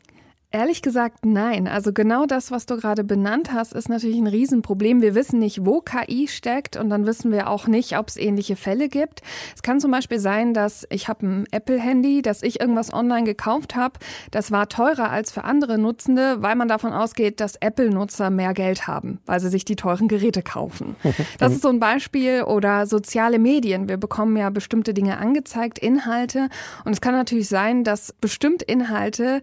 Ehrlich 0.50 0.80
gesagt, 0.80 1.26
nein. 1.26 1.68
Also 1.68 1.92
genau 1.92 2.24
das, 2.24 2.50
was 2.50 2.64
du 2.64 2.78
gerade 2.78 3.04
benannt 3.04 3.52
hast, 3.52 3.74
ist 3.74 3.90
natürlich 3.90 4.16
ein 4.16 4.26
Riesenproblem. 4.26 5.02
Wir 5.02 5.14
wissen 5.14 5.38
nicht, 5.38 5.66
wo 5.66 5.82
KI 5.82 6.26
steckt 6.26 6.78
und 6.78 6.88
dann 6.88 7.04
wissen 7.04 7.30
wir 7.30 7.50
auch 7.50 7.66
nicht, 7.66 7.98
ob 7.98 8.08
es 8.08 8.16
ähnliche 8.16 8.56
Fälle 8.56 8.88
gibt. 8.88 9.20
Es 9.54 9.60
kann 9.60 9.78
zum 9.78 9.90
Beispiel 9.90 10.18
sein, 10.18 10.54
dass 10.54 10.86
ich 10.88 11.06
habe 11.06 11.26
ein 11.26 11.46
Apple-Handy, 11.50 12.22
dass 12.22 12.42
ich 12.42 12.60
irgendwas 12.60 12.90
online 12.94 13.24
gekauft 13.24 13.76
habe. 13.76 13.98
Das 14.30 14.50
war 14.50 14.70
teurer 14.70 15.10
als 15.10 15.32
für 15.32 15.44
andere 15.44 15.76
Nutzende, 15.76 16.40
weil 16.40 16.56
man 16.56 16.66
davon 16.66 16.94
ausgeht, 16.94 17.40
dass 17.40 17.56
Apple-Nutzer 17.56 18.30
mehr 18.30 18.54
Geld 18.54 18.86
haben, 18.86 19.20
weil 19.26 19.40
sie 19.40 19.50
sich 19.50 19.66
die 19.66 19.76
teuren 19.76 20.08
Geräte 20.08 20.42
kaufen. 20.42 20.96
Das 21.38 21.52
ist 21.52 21.62
so 21.62 21.68
ein 21.68 21.78
Beispiel. 21.78 22.42
Oder 22.42 22.86
soziale 22.86 23.38
Medien. 23.38 23.88
Wir 23.88 23.96
bekommen 23.96 24.36
ja 24.36 24.50
bestimmte 24.50 24.94
Dinge 24.94 25.18
angezeigt, 25.18 25.78
Inhalte. 25.78 26.48
Und 26.84 26.92
es 26.92 27.00
kann 27.00 27.14
natürlich 27.14 27.48
sein, 27.48 27.84
dass 27.84 28.12
bestimmt 28.12 28.62
Inhalte 28.62 29.40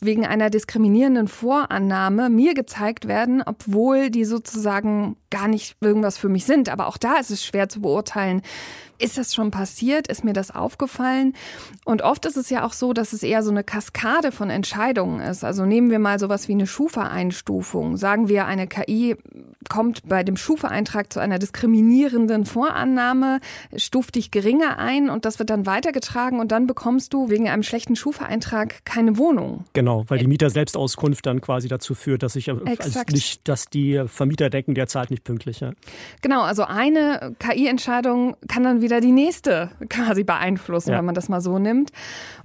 wegen 0.00 0.26
einer 0.26 0.41
einer 0.42 0.50
diskriminierenden 0.50 1.28
Vorannahme 1.28 2.28
mir 2.28 2.54
gezeigt 2.54 3.06
werden, 3.06 3.42
obwohl 3.46 4.10
die 4.10 4.24
sozusagen 4.24 5.16
gar 5.30 5.46
nicht 5.46 5.76
irgendwas 5.80 6.18
für 6.18 6.28
mich 6.28 6.44
sind. 6.44 6.68
Aber 6.68 6.88
auch 6.88 6.96
da 6.96 7.18
ist 7.18 7.30
es 7.30 7.44
schwer 7.44 7.68
zu 7.68 7.80
beurteilen, 7.80 8.42
ist 9.02 9.18
das 9.18 9.34
schon 9.34 9.50
passiert? 9.50 10.06
Ist 10.08 10.24
mir 10.24 10.32
das 10.32 10.54
aufgefallen? 10.54 11.34
Und 11.84 12.02
oft 12.02 12.24
ist 12.26 12.36
es 12.36 12.50
ja 12.50 12.64
auch 12.64 12.72
so, 12.72 12.92
dass 12.92 13.12
es 13.12 13.22
eher 13.22 13.42
so 13.42 13.50
eine 13.50 13.64
Kaskade 13.64 14.32
von 14.32 14.50
Entscheidungen 14.50 15.20
ist. 15.20 15.44
Also 15.44 15.66
nehmen 15.66 15.90
wir 15.90 15.98
mal 15.98 16.18
sowas 16.18 16.48
wie 16.48 16.52
eine 16.52 16.66
Schufa-Einstufung. 16.66 17.96
Sagen 17.96 18.28
wir, 18.28 18.46
eine 18.46 18.66
KI 18.66 19.16
kommt 19.68 20.08
bei 20.08 20.22
dem 20.22 20.36
Schufa-Eintrag 20.36 21.12
zu 21.12 21.20
einer 21.20 21.38
diskriminierenden 21.38 22.44
Vorannahme, 22.44 23.40
stuft 23.76 24.14
dich 24.16 24.30
geringer 24.30 24.78
ein 24.78 25.08
und 25.10 25.24
das 25.24 25.38
wird 25.38 25.50
dann 25.50 25.66
weitergetragen 25.66 26.40
und 26.40 26.52
dann 26.52 26.66
bekommst 26.66 27.12
du 27.12 27.30
wegen 27.30 27.48
einem 27.48 27.62
schlechten 27.62 27.96
Schufa-Eintrag 27.96 28.84
keine 28.84 29.18
Wohnung. 29.18 29.64
Genau, 29.72 30.04
weil 30.08 30.18
die 30.18 30.26
Mieter-Selbstauskunft 30.26 31.26
dann 31.26 31.40
quasi 31.40 31.68
dazu 31.68 31.94
führt, 31.94 32.22
dass 32.22 32.36
ich 32.36 32.50
also 32.50 32.62
nicht, 33.10 33.48
dass 33.48 33.66
die 33.66 34.02
Vermieter 34.06 34.50
denken, 34.50 34.74
der 34.74 34.86
zahlt 34.86 35.10
nicht 35.10 35.24
pünktlich. 35.24 35.60
Ja. 35.60 35.72
Genau, 36.20 36.42
also 36.42 36.64
eine 36.64 37.34
KI-Entscheidung 37.38 38.36
kann 38.48 38.64
dann 38.64 38.82
wieder 38.82 38.91
wieder 38.92 39.00
die 39.00 39.12
nächste 39.12 39.70
quasi 39.88 40.22
beeinflussen, 40.22 40.90
ja. 40.90 40.98
wenn 40.98 41.04
man 41.06 41.14
das 41.14 41.28
mal 41.28 41.40
so 41.40 41.58
nimmt. 41.58 41.90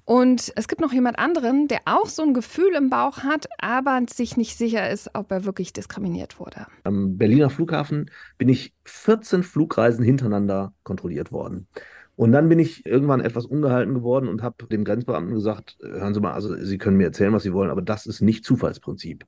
Und 0.05 0.53
es 0.55 0.69
gibt 0.69 0.79
noch 0.79 0.93
jemand 0.93 1.19
anderen, 1.19 1.67
der 1.67 1.79
auch 1.85 2.07
so 2.07 2.23
ein 2.23 2.33
Gefühl 2.33 2.73
im 2.75 2.89
Bauch 2.89 3.19
hat, 3.19 3.47
aber 3.59 4.01
sich 4.09 4.37
nicht 4.37 4.57
sicher 4.57 4.89
ist, 4.89 5.09
ob 5.13 5.31
er 5.31 5.43
wirklich 5.43 5.73
diskriminiert 5.73 6.39
wurde. 6.39 6.67
Am 6.85 7.17
Berliner 7.17 7.49
Flughafen 7.49 8.09
bin 8.37 8.47
ich 8.47 8.73
14 8.85 9.43
Flugreisen 9.43 10.05
hintereinander 10.05 10.73
kontrolliert 10.83 11.33
worden. 11.33 11.67
Und 12.15 12.31
dann 12.31 12.49
bin 12.49 12.57
ich 12.57 12.85
irgendwann 12.85 13.19
etwas 13.19 13.45
ungehalten 13.45 13.93
geworden 13.93 14.27
und 14.27 14.41
habe 14.41 14.65
dem 14.67 14.85
Grenzbeamten 14.85 15.35
gesagt, 15.35 15.77
hören 15.81 16.13
Sie 16.13 16.21
mal, 16.21 16.31
also 16.31 16.55
Sie 16.55 16.77
können 16.77 16.97
mir 16.97 17.05
erzählen, 17.05 17.33
was 17.33 17.43
Sie 17.43 17.53
wollen, 17.53 17.69
aber 17.69 17.81
das 17.81 18.05
ist 18.05 18.21
nicht 18.21 18.45
Zufallsprinzip. 18.45 19.25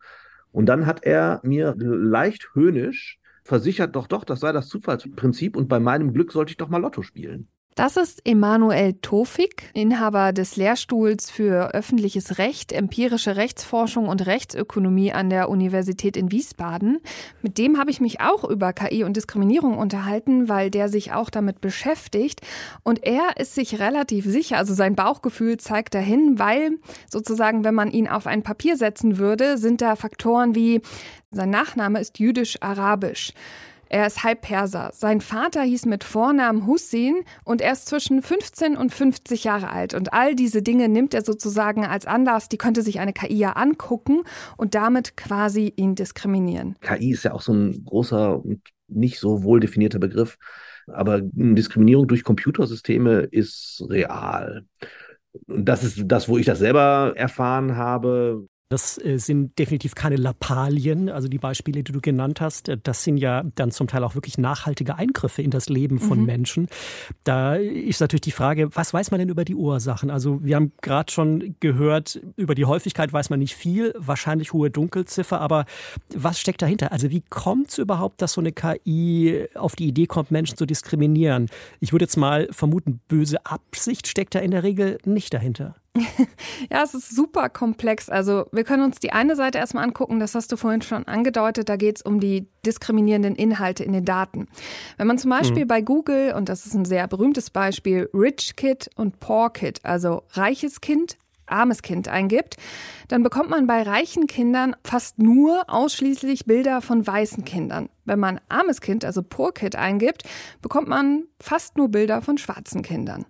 Und 0.52 0.66
dann 0.66 0.86
hat 0.86 1.04
er 1.04 1.42
mir 1.44 1.76
leicht 1.78 2.50
höhnisch 2.56 3.20
versichert, 3.50 3.96
doch, 3.96 4.08
doch, 4.08 4.24
das 4.24 4.40
sei 4.40 4.54
das 4.54 4.70
Zufallsprinzip 4.70 5.58
und 5.58 5.68
bei 5.68 5.80
meinem 5.80 6.14
Glück 6.14 6.32
sollte 6.32 6.52
ich 6.52 6.58
doch 6.58 6.70
mal 6.70 6.78
Lotto 6.78 7.02
spielen. 7.02 7.50
Das 7.80 7.96
ist 7.96 8.20
Emanuel 8.26 8.96
Tofik, 9.02 9.72
Inhaber 9.74 10.34
des 10.34 10.58
Lehrstuhls 10.58 11.32
für 11.32 11.74
öffentliches 11.74 12.38
Recht, 12.38 12.74
empirische 12.74 13.38
Rechtsforschung 13.38 14.10
und 14.10 14.26
Rechtsökonomie 14.26 15.14
an 15.14 15.30
der 15.30 15.48
Universität 15.48 16.18
in 16.18 16.30
Wiesbaden. 16.30 17.00
Mit 17.42 17.58
dem 17.58 17.78
habe 17.78 17.90
ich 17.90 18.02
mich 18.02 18.20
auch 18.20 18.44
über 18.44 18.74
KI 18.74 19.06
und 19.06 19.16
Diskriminierung 19.16 19.78
unterhalten, 19.78 20.50
weil 20.50 20.70
der 20.70 20.90
sich 20.90 21.14
auch 21.14 21.30
damit 21.30 21.62
beschäftigt. 21.62 22.42
Und 22.84 23.06
er 23.06 23.38
ist 23.38 23.56
sich 23.56 23.80
relativ 23.80 24.26
sicher, 24.26 24.58
also 24.58 24.74
sein 24.74 24.96
Bauchgefühl 24.96 25.56
zeigt 25.56 25.96
dahin, 25.96 26.38
weil 26.38 26.80
sozusagen, 27.10 27.64
wenn 27.64 27.76
man 27.76 27.92
ihn 27.92 28.10
auf 28.10 28.28
ein 28.28 28.44
Papier 28.44 28.76
setzen 28.76 29.20
würde, 29.20 29.58
sind 29.58 29.80
da 29.80 29.96
Faktoren 29.96 30.54
wie 30.54 30.82
sein 31.32 31.50
Nachname 31.50 32.00
ist 32.00 32.20
jüdisch-arabisch. 32.20 33.34
Er 33.92 34.06
ist 34.06 34.24
halb 34.24 34.42
Perser. 34.42 34.92
Sein 34.94 35.20
Vater 35.20 35.64
hieß 35.64 35.88
mit 35.88 36.04
Vornamen 36.04 36.68
Hussein 36.68 37.24
und 37.44 37.60
er 37.60 37.74
ist 37.74 37.88
zwischen 37.88 38.22
15 38.22 38.78
und 38.78 38.94
50 38.94 39.44
Jahre 39.44 39.72
alt. 39.72 39.96
Und 39.96 40.14
all 40.14 40.36
diese 40.36 40.62
Dinge 40.62 40.90
nimmt 40.90 41.16
er 41.16 41.24
sozusagen 41.24 41.86
als 41.86 42.06
Anlass, 42.06 42.50
die 42.50 42.58
könnte 42.58 42.84
sich 42.84 43.00
eine 43.00 43.14
KI 43.14 43.36
ja 43.36 43.54
angucken 43.54 44.22
und 44.58 44.76
damit 44.76 45.18
quasi 45.18 45.74
ihn 45.76 45.96
diskriminieren. 45.96 46.76
KI 46.82 47.12
ist 47.12 47.24
ja 47.24 47.34
auch 47.34 47.42
so 47.42 47.52
ein 47.52 47.84
großer 47.84 48.44
und 48.44 48.62
nicht 48.88 49.20
so 49.20 49.44
wohl 49.44 49.60
definierter 49.60 50.00
Begriff. 50.00 50.38
Aber 50.88 51.22
Diskriminierung 51.24 52.08
durch 52.08 52.24
Computersysteme 52.24 53.22
ist 53.22 53.84
real. 53.90 54.66
Das 55.48 55.84
ist 55.84 56.04
das, 56.06 56.30
wo 56.30 56.38
ich 56.38 56.46
das 56.46 56.60
selber 56.60 57.14
erfahren 57.16 57.76
habe. 57.76 58.48
Das 58.72 59.04
äh, 59.04 59.18
sind 59.18 59.58
definitiv 59.58 59.96
keine 59.96 60.16
Lappalien. 60.16 61.10
Also 61.10 61.28
die 61.28 61.40
Beispiele, 61.40 61.82
die 61.84 61.92
du 61.92 62.02
genannt 62.02 62.40
hast, 62.40 62.70
äh, 62.70 62.78
das 62.82 63.04
sind 63.04 63.18
ja 63.18 63.44
dann 63.56 63.72
zum 63.72 63.88
Teil 63.88 64.04
auch 64.04 64.14
wirklich 64.14 64.38
nachhaltige 64.38 64.96
Eingriffe 64.96 65.42
in 65.42 65.50
das 65.50 65.70
Leben 65.70 66.00
von 66.00 66.20
mhm. 66.20 66.26
Menschen. 66.28 66.68
Da 67.24 67.56
ist 67.56 68.00
natürlich 68.00 68.22
die 68.22 68.32
Frage, 68.32 68.70
was 68.76 68.94
weiß 68.94 69.10
man 69.10 69.20
denn 69.20 69.30
über 69.30 69.44
die 69.44 69.56
Ursachen? 69.56 70.12
Also 70.12 70.44
wir 70.44 70.56
haben 70.56 70.72
gerade 70.82 71.12
schon 71.12 71.56
gehört, 71.60 72.22
über 72.36 72.54
die 72.54 72.66
Häufigkeit 72.66 73.12
weiß 73.12 73.32
man 73.32 73.40
nicht 73.40 73.56
viel, 73.56 73.92
wahrscheinlich 73.98 74.54
hohe 74.54 74.70
Dunkelziffer, 74.70 75.42
aber 75.42 75.66
was 76.14 76.40
steckt 76.40 76.62
dahinter? 76.62 76.92
Also 76.92 77.10
wie 77.10 77.24
kommt 77.28 77.72
es 77.72 77.80
überhaupt, 77.80 78.22
dass 78.22 78.34
so 78.34 78.42
eine 78.42 78.52
KI 78.52 79.48
auf 79.56 79.76
die 79.76 79.88
Idee 79.88 80.06
kommt, 80.06 80.30
Menschen 80.30 80.58
zu 80.58 80.68
diskriminieren? 80.68 81.50
Ich 81.80 81.92
würde 81.92 82.06
jetzt 82.06 82.18
mal 82.18 82.48
vermuten, 82.52 83.00
böse 83.08 83.44
Absicht 83.48 84.08
steckt 84.08 84.36
da 84.36 84.40
in 84.40 84.52
der 84.52 84.62
Regel 84.62 85.00
nicht 85.06 85.34
dahinter. 85.34 85.76
ja, 86.72 86.84
es 86.84 86.94
ist 86.94 87.16
super 87.16 87.50
komplex. 87.50 88.10
Also 88.10 88.46
wir 88.52 88.64
können 88.64 88.84
uns 88.84 89.00
die 89.00 89.12
eine 89.12 89.36
Seite 89.36 89.58
erstmal 89.58 89.84
angucken, 89.84 90.20
das 90.20 90.36
hast 90.36 90.52
du 90.52 90.58
vorhin 90.58 90.82
schon 90.82 91.08
angedeutet, 91.08 91.70
da 91.70 91.76
geht 91.76 91.98
es 91.98 92.02
um 92.02 92.20
die 92.20 92.48
diskriminierenden 92.66 93.36
Inhalte 93.36 93.84
in 93.84 93.94
den 93.94 94.06
Daten. 94.06 94.48
Wenn 94.98 95.08
man 95.08 95.18
zum 95.18 95.32
Beispiel 95.32 95.64
mhm. 95.64 95.68
bei 95.68 95.82
Google, 95.82 96.34
und 96.34 96.50
das 96.50 96.66
ist 96.66 96.74
ein 96.74 96.86
sehr 96.86 97.08
berühmtes 97.08 97.50
Beispiel, 97.50 98.10
Rich 98.14 98.56
Kid 98.56 98.90
und 98.96 99.20
Poor 99.20 99.52
Kid, 99.52 99.80
also 99.84 100.24
reiches 100.32 100.82
Kind, 100.82 101.18
armes 101.52 101.82
Kind 101.82 102.08
eingibt, 102.08 102.58
dann 103.08 103.24
bekommt 103.24 103.50
man 103.50 103.68
bei 103.68 103.82
reichen 103.82 104.28
Kindern 104.28 104.76
fast 104.84 105.20
nur 105.20 105.64
ausschließlich 105.68 106.46
Bilder 106.46 106.82
von 106.82 107.06
weißen 107.06 107.46
Kindern. 107.46 107.90
Wenn 108.06 108.20
man 108.20 108.40
armes 108.50 108.82
Kind, 108.82 109.06
also 109.06 109.22
Poor 109.22 109.54
Kid 109.54 109.76
eingibt, 109.76 110.24
bekommt 110.62 110.88
man 110.88 111.24
fast 111.40 111.78
nur 111.78 111.90
Bilder 111.90 112.22
von 112.22 112.38
schwarzen 112.38 112.82
Kindern. 112.82 113.26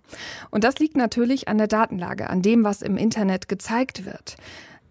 Und 0.50 0.64
das 0.64 0.78
liegt 0.78 0.96
natürlich 0.96 1.48
an 1.48 1.58
der 1.58 1.66
Datenlage, 1.66 2.30
an 2.30 2.42
dem, 2.42 2.64
was 2.64 2.82
im 2.82 2.96
Internet 2.96 3.48
gezeigt 3.48 4.04
wird. 4.04 4.36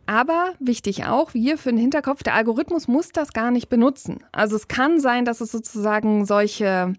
Aber 0.10 0.54
wichtig 0.60 1.06
auch, 1.06 1.36
wir 1.36 1.60
für 1.60 1.70
den 1.70 1.78
Hinterkopf, 1.78 2.24
der 2.24 2.34
Algorithmus 2.34 2.88
muss 2.88 3.10
das 3.10 3.32
gar 3.32 3.52
nicht 3.52 3.70
benutzen. 3.70 4.24
Also 4.32 4.56
es 4.56 4.68
kann 4.68 5.00
sein, 5.00 5.24
dass 5.24 5.40
es 5.40 5.52
sozusagen 5.52 6.26
solche 6.26 6.94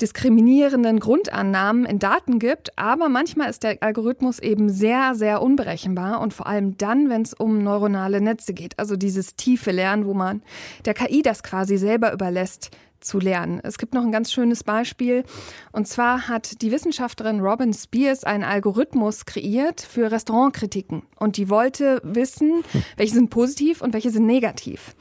diskriminierenden 0.00 1.00
Grundannahmen 1.00 1.84
in 1.84 1.98
Daten 1.98 2.38
gibt, 2.38 2.76
aber 2.78 3.08
manchmal 3.08 3.50
ist 3.50 3.62
der 3.62 3.78
Algorithmus 3.82 4.38
eben 4.38 4.68
sehr, 4.68 5.14
sehr 5.14 5.42
unberechenbar 5.42 6.20
und 6.20 6.32
vor 6.32 6.46
allem 6.46 6.78
dann, 6.78 7.08
wenn 7.08 7.22
es 7.22 7.34
um 7.34 7.62
neuronale 7.62 8.20
Netze 8.20 8.54
geht, 8.54 8.78
also 8.78 8.96
dieses 8.96 9.34
tiefe 9.36 9.72
Lernen, 9.72 10.06
wo 10.06 10.14
man 10.14 10.42
der 10.84 10.94
KI 10.94 11.22
das 11.22 11.42
quasi 11.42 11.76
selber 11.76 12.12
überlässt, 12.12 12.70
zu 13.00 13.18
lernen. 13.18 13.60
Es 13.62 13.78
gibt 13.78 13.94
noch 13.94 14.02
ein 14.02 14.12
ganz 14.12 14.32
schönes 14.32 14.64
Beispiel. 14.64 15.24
Und 15.72 15.86
zwar 15.88 16.28
hat 16.28 16.62
die 16.62 16.72
Wissenschaftlerin 16.72 17.40
Robin 17.40 17.72
Spears 17.72 18.24
einen 18.24 18.44
Algorithmus 18.44 19.26
kreiert 19.26 19.80
für 19.80 20.10
Restaurantkritiken. 20.10 21.02
Und 21.16 21.36
die 21.36 21.48
wollte 21.48 22.00
wissen, 22.04 22.62
welche 22.96 23.14
sind 23.14 23.30
positiv 23.30 23.82
und 23.82 23.92
welche 23.92 24.10
sind 24.10 24.26
negativ. 24.26 24.94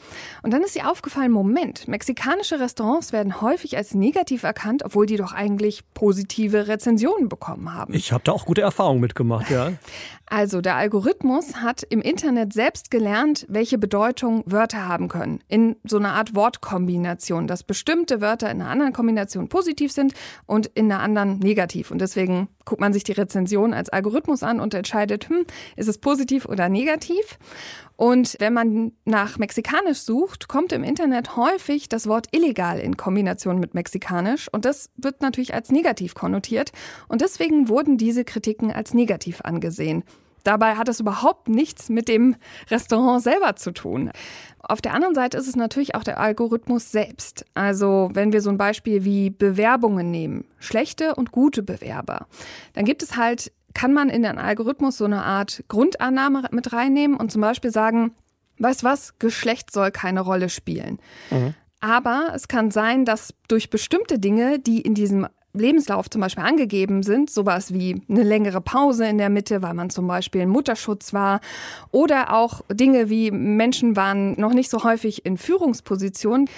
Und 0.44 0.52
dann 0.52 0.64
ist 0.64 0.76
ihr 0.76 0.90
aufgefallen, 0.90 1.32
Moment, 1.32 1.88
mexikanische 1.88 2.60
Restaurants 2.60 3.12
werden 3.12 3.42
häufig 3.42 3.78
als 3.78 3.94
negativ 3.94 4.44
erkannt, 4.44 4.84
obwohl 4.84 5.06
die 5.06 5.18
doch 5.18 5.34
eigentlich 5.34 5.84
positive 5.94 6.68
Rezensionen 6.68 7.30
bekommen 7.30 7.74
haben. 7.74 7.94
Ich 7.94 8.12
habe 8.12 8.24
da 8.24 8.32
auch 8.32 8.46
gute 8.46 8.62
Erfahrungen 8.62 9.02
mitgemacht, 9.02 9.50
ja. 9.50 9.74
Also 10.30 10.60
der 10.60 10.76
Algorithmus 10.76 11.56
hat 11.62 11.84
im 11.84 12.02
Internet 12.02 12.52
selbst 12.52 12.92
gelernt, 12.92 13.46
welche 13.48 13.78
Bedeutung 13.78 14.44
Wörter 14.46 14.86
haben 14.86 15.08
können. 15.08 15.40
In 15.48 15.78
so 15.86 15.98
einer 15.98 16.16
Art 16.16 16.36
Wortkombination, 16.36 17.48
dass 17.48 17.64
bestimmte 17.88 18.20
Wörter 18.20 18.52
in 18.52 18.60
einer 18.60 18.70
anderen 18.70 18.92
Kombination 18.92 19.48
positiv 19.48 19.94
sind 19.94 20.14
und 20.46 20.68
in 20.68 20.92
einer 20.92 21.02
anderen 21.02 21.40
negativ. 21.40 21.90
Und 21.90 22.02
deswegen 22.02 22.50
guckt 22.66 22.82
man 22.82 22.92
sich 22.92 23.06
die 23.06 23.14
Rezension 23.14 23.74
als 23.74 23.88
Algorithmus 23.88 24.44
an 24.44 24.60
und 24.60 24.74
entscheidet, 24.74 25.30
hm, 25.30 25.46
ist 25.78 25.88
es 25.88 25.98
positiv 25.98 26.46
oder 26.46 26.68
negativ. 26.68 27.40
Und 27.96 28.36
wenn 28.40 28.52
man 28.52 28.92
nach 29.06 29.38
Mexikanisch 29.38 30.00
sucht, 30.00 30.50
kommt 30.50 30.74
im 30.74 30.84
Internet 30.84 31.38
häufig 31.38 31.88
das 31.88 32.08
Wort 32.08 32.28
illegal 32.32 32.78
in 32.78 32.98
Kombination 32.98 33.58
mit 33.58 33.74
Mexikanisch. 33.74 34.50
Und 34.52 34.66
das 34.66 34.90
wird 34.98 35.22
natürlich 35.22 35.54
als 35.54 35.72
negativ 35.72 36.14
konnotiert. 36.14 36.74
Und 37.08 37.22
deswegen 37.22 37.70
wurden 37.70 37.98
diese 37.98 38.26
Kritiken 38.26 38.70
als 38.70 38.94
negativ 38.94 39.40
angesehen. 39.46 40.04
Dabei 40.48 40.78
hat 40.78 40.88
es 40.88 41.02
überhaupt 41.02 41.50
nichts 41.50 41.90
mit 41.90 42.08
dem 42.08 42.38
Restaurant 42.72 43.22
selber 43.22 43.58
zu 43.58 43.72
tun. 43.72 44.12
Auf 44.60 44.80
der 44.82 44.94
anderen 44.94 45.14
Seite 45.14 45.38
ist 45.38 45.50
es 45.50 45.58
natürlich 45.58 45.94
auch 45.94 46.06
der 46.06 46.22
Algorithmus 46.22 46.90
selbst. 46.90 47.46
Also 47.54 48.10
wenn 48.14 48.32
wir 48.32 48.42
so 48.42 48.50
ein 48.50 48.58
Beispiel 48.58 49.04
wie 49.04 49.30
Bewerbungen 49.30 50.10
nehmen, 50.10 50.46
schlechte 50.58 51.16
und 51.16 51.34
gute 51.34 51.64
Bewerber, 51.64 52.28
dann 52.72 52.86
gibt 52.86 53.04
es 53.04 53.18
halt 53.18 53.52
kann 53.74 53.94
man 53.94 54.10
in 54.10 54.24
den 54.24 54.38
Algorithmus 54.40 54.98
so 54.98 55.06
eine 55.06 55.24
Art 55.24 55.66
Grundannahme 55.68 56.46
mit 56.52 56.72
reinnehmen 56.72 57.18
und 57.18 57.30
zum 57.30 57.42
Beispiel 57.42 57.70
sagen, 57.70 58.16
weißt 58.58 58.86
was, 58.86 59.20
Geschlecht 59.20 59.72
soll 59.72 59.92
keine 59.92 60.22
Rolle 60.22 60.48
spielen. 60.48 60.98
Mhm. 61.30 61.56
Aber 61.82 62.32
es 62.34 62.48
kann 62.48 62.72
sein, 62.72 63.04
dass 63.04 63.34
durch 63.50 63.70
bestimmte 63.70 64.18
Dinge, 64.18 64.60
die 64.60 64.80
in 64.80 64.96
diesem 64.96 65.28
Lebenslauf 65.54 66.10
zum 66.10 66.22
Beispiel 66.22 66.44
angegeben 66.44 67.04
sind, 67.04 67.30
sowas 67.30 67.74
wie 67.74 68.02
eine 68.10 68.24
längere 68.24 68.62
Pause 68.62 69.08
in 69.08 69.18
der 69.18 69.30
Mitte, 69.30 69.62
weil 69.62 69.74
man 69.74 69.90
zum 69.90 70.08
Beispiel 70.08 70.42
in 70.42 70.50
Mutterschutz 70.50 71.14
war, 71.14 71.42
oder 71.92 72.34
auch 72.34 72.62
Dinge 72.72 73.10
wie 73.10 73.32
Menschen 73.32 73.96
waren 73.96 74.40
noch 74.40 74.54
nicht 74.54 74.70
so 74.70 74.84
häufig 74.84 75.26
in 75.26 75.38
Führungspositionen. 75.38 76.50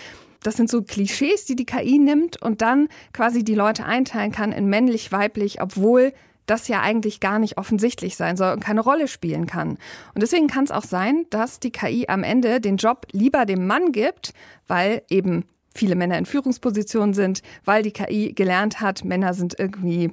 Das 0.44 0.56
sind 0.56 0.70
so 0.70 0.82
Klischees, 0.82 1.46
die 1.46 1.56
die 1.56 1.66
KI 1.66 2.00
nimmt 2.00 2.42
und 2.42 2.62
dann 2.62 2.88
quasi 3.14 3.44
die 3.44 3.56
Leute 3.56 3.86
einteilen 3.86 4.32
kann 4.32 4.52
in 4.52 4.68
männlich, 4.68 5.12
weiblich, 5.12 5.62
obwohl 5.62 6.14
das 6.50 6.68
ja 6.68 6.82
eigentlich 6.82 7.20
gar 7.20 7.40
nicht 7.40 7.58
offensichtlich 7.58 8.16
sein 8.16 8.36
soll 8.36 8.54
und 8.54 8.64
keine 8.64 8.82
Rolle 8.82 9.08
spielen 9.08 9.46
kann. 9.46 9.78
Und 10.14 10.22
deswegen 10.22 10.48
kann 10.48 10.64
es 10.64 10.72
auch 10.72 10.84
sein, 10.84 11.26
dass 11.30 11.60
die 11.60 11.72
KI 11.72 12.06
am 12.08 12.24
Ende 12.24 12.60
den 12.60 12.78
Job 12.78 13.06
lieber 13.12 13.46
dem 13.46 13.68
Mann 13.68 13.92
gibt, 13.92 14.34
weil 14.68 15.04
eben 15.10 15.46
viele 15.80 15.96
Männer 15.96 16.18
in 16.18 16.26
Führungspositionen 16.26 17.14
sind, 17.14 17.42
weil 17.66 17.82
die 17.82 17.92
KI 17.92 18.34
gelernt 18.34 18.82
hat, 18.82 19.06
Männer 19.06 19.34
sind 19.34 19.58
irgendwie 19.58 20.12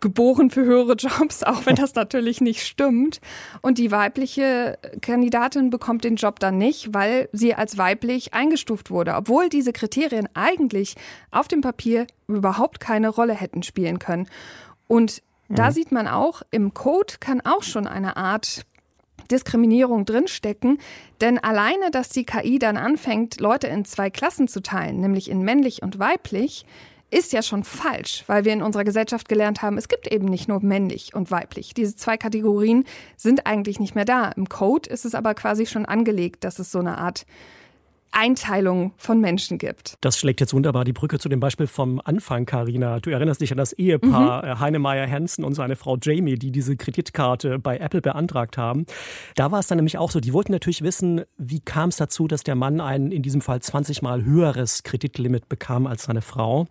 geboren 0.00 0.50
für 0.50 0.64
höhere 0.64 0.94
Jobs, 0.94 1.42
auch 1.44 1.66
wenn 1.66 1.76
das 1.76 1.94
natürlich 1.94 2.40
nicht 2.40 2.62
stimmt. 2.64 3.20
Und 3.60 3.78
die 3.78 3.90
weibliche 3.90 4.78
Kandidatin 5.00 5.70
bekommt 5.70 6.04
den 6.04 6.16
Job 6.16 6.38
dann 6.38 6.58
nicht, 6.58 6.94
weil 6.94 7.28
sie 7.32 7.54
als 7.54 7.78
weiblich 7.78 8.34
eingestuft 8.34 8.90
wurde, 8.90 9.14
obwohl 9.14 9.48
diese 9.48 9.72
Kriterien 9.72 10.28
eigentlich 10.34 10.94
auf 11.30 11.48
dem 11.48 11.60
Papier 11.60 12.06
überhaupt 12.28 12.80
keine 12.80 13.08
Rolle 13.08 13.34
hätten 13.34 13.62
spielen 13.62 13.98
können. 13.98 14.28
Und 14.86 15.22
da 15.48 15.70
mhm. 15.70 15.72
sieht 15.72 15.92
man 15.92 16.06
auch, 16.06 16.42
im 16.50 16.74
Code 16.74 17.14
kann 17.20 17.40
auch 17.40 17.62
schon 17.62 17.86
eine 17.86 18.16
Art 18.16 18.64
Diskriminierung 19.30 20.04
drinstecken, 20.04 20.78
denn 21.20 21.38
alleine, 21.38 21.90
dass 21.90 22.08
die 22.08 22.24
KI 22.24 22.58
dann 22.58 22.76
anfängt, 22.76 23.40
Leute 23.40 23.66
in 23.66 23.84
zwei 23.84 24.10
Klassen 24.10 24.48
zu 24.48 24.60
teilen, 24.62 25.00
nämlich 25.00 25.30
in 25.30 25.42
männlich 25.42 25.82
und 25.82 25.98
weiblich, 25.98 26.64
ist 27.10 27.32
ja 27.32 27.42
schon 27.42 27.62
falsch, 27.62 28.24
weil 28.26 28.44
wir 28.44 28.52
in 28.52 28.62
unserer 28.62 28.82
Gesellschaft 28.82 29.28
gelernt 29.28 29.62
haben, 29.62 29.78
es 29.78 29.88
gibt 29.88 30.10
eben 30.10 30.26
nicht 30.26 30.48
nur 30.48 30.60
männlich 30.64 31.14
und 31.14 31.30
weiblich. 31.30 31.72
Diese 31.72 31.94
zwei 31.94 32.16
Kategorien 32.16 32.84
sind 33.16 33.46
eigentlich 33.46 33.78
nicht 33.78 33.94
mehr 33.94 34.04
da. 34.04 34.30
Im 34.30 34.48
Code 34.48 34.90
ist 34.90 35.04
es 35.04 35.14
aber 35.14 35.34
quasi 35.34 35.66
schon 35.66 35.86
angelegt, 35.86 36.42
dass 36.42 36.58
es 36.58 36.72
so 36.72 36.80
eine 36.80 36.98
Art 36.98 37.24
Einteilung 38.14 38.92
von 38.96 39.20
Menschen 39.20 39.58
gibt. 39.58 39.96
Das 40.00 40.18
schlägt 40.18 40.40
jetzt 40.40 40.54
wunderbar 40.54 40.84
die 40.84 40.92
Brücke 40.92 41.18
zu 41.18 41.28
dem 41.28 41.40
Beispiel 41.40 41.66
vom 41.66 42.00
Anfang, 42.04 42.46
Karina. 42.46 43.00
Du 43.00 43.10
erinnerst 43.10 43.40
dich 43.40 43.50
an 43.50 43.58
das 43.58 43.72
Ehepaar 43.72 44.44
mhm. 44.44 44.48
Äh, 44.48 44.56
Heinemeier 44.58 45.10
Hansen 45.10 45.44
und 45.44 45.54
seine 45.54 45.76
Frau 45.76 45.96
Jamie, 46.00 46.36
die 46.36 46.50
diese 46.50 46.76
Kreditkarte 46.76 47.58
bei 47.58 47.78
Apple 47.78 48.00
beantragt 48.00 48.58
haben. 48.58 48.86
Da 49.36 49.50
war 49.52 49.60
es 49.60 49.66
dann 49.66 49.76
nämlich 49.76 49.98
auch 49.98 50.10
so, 50.10 50.20
die 50.20 50.32
wollten 50.32 50.52
natürlich 50.52 50.82
wissen, 50.82 51.22
wie 51.36 51.60
kam 51.60 51.88
es 51.88 51.96
dazu, 51.96 52.28
dass 52.28 52.42
der 52.42 52.54
Mann 52.54 52.80
ein 52.80 53.10
in 53.10 53.22
diesem 53.22 53.40
Fall 53.40 53.60
20 53.60 54.02
mal 54.02 54.24
höheres 54.24 54.82
Kreditlimit 54.82 55.48
bekam 55.48 55.86
als 55.86 56.04
seine 56.04 56.22
Frau. 56.22 56.66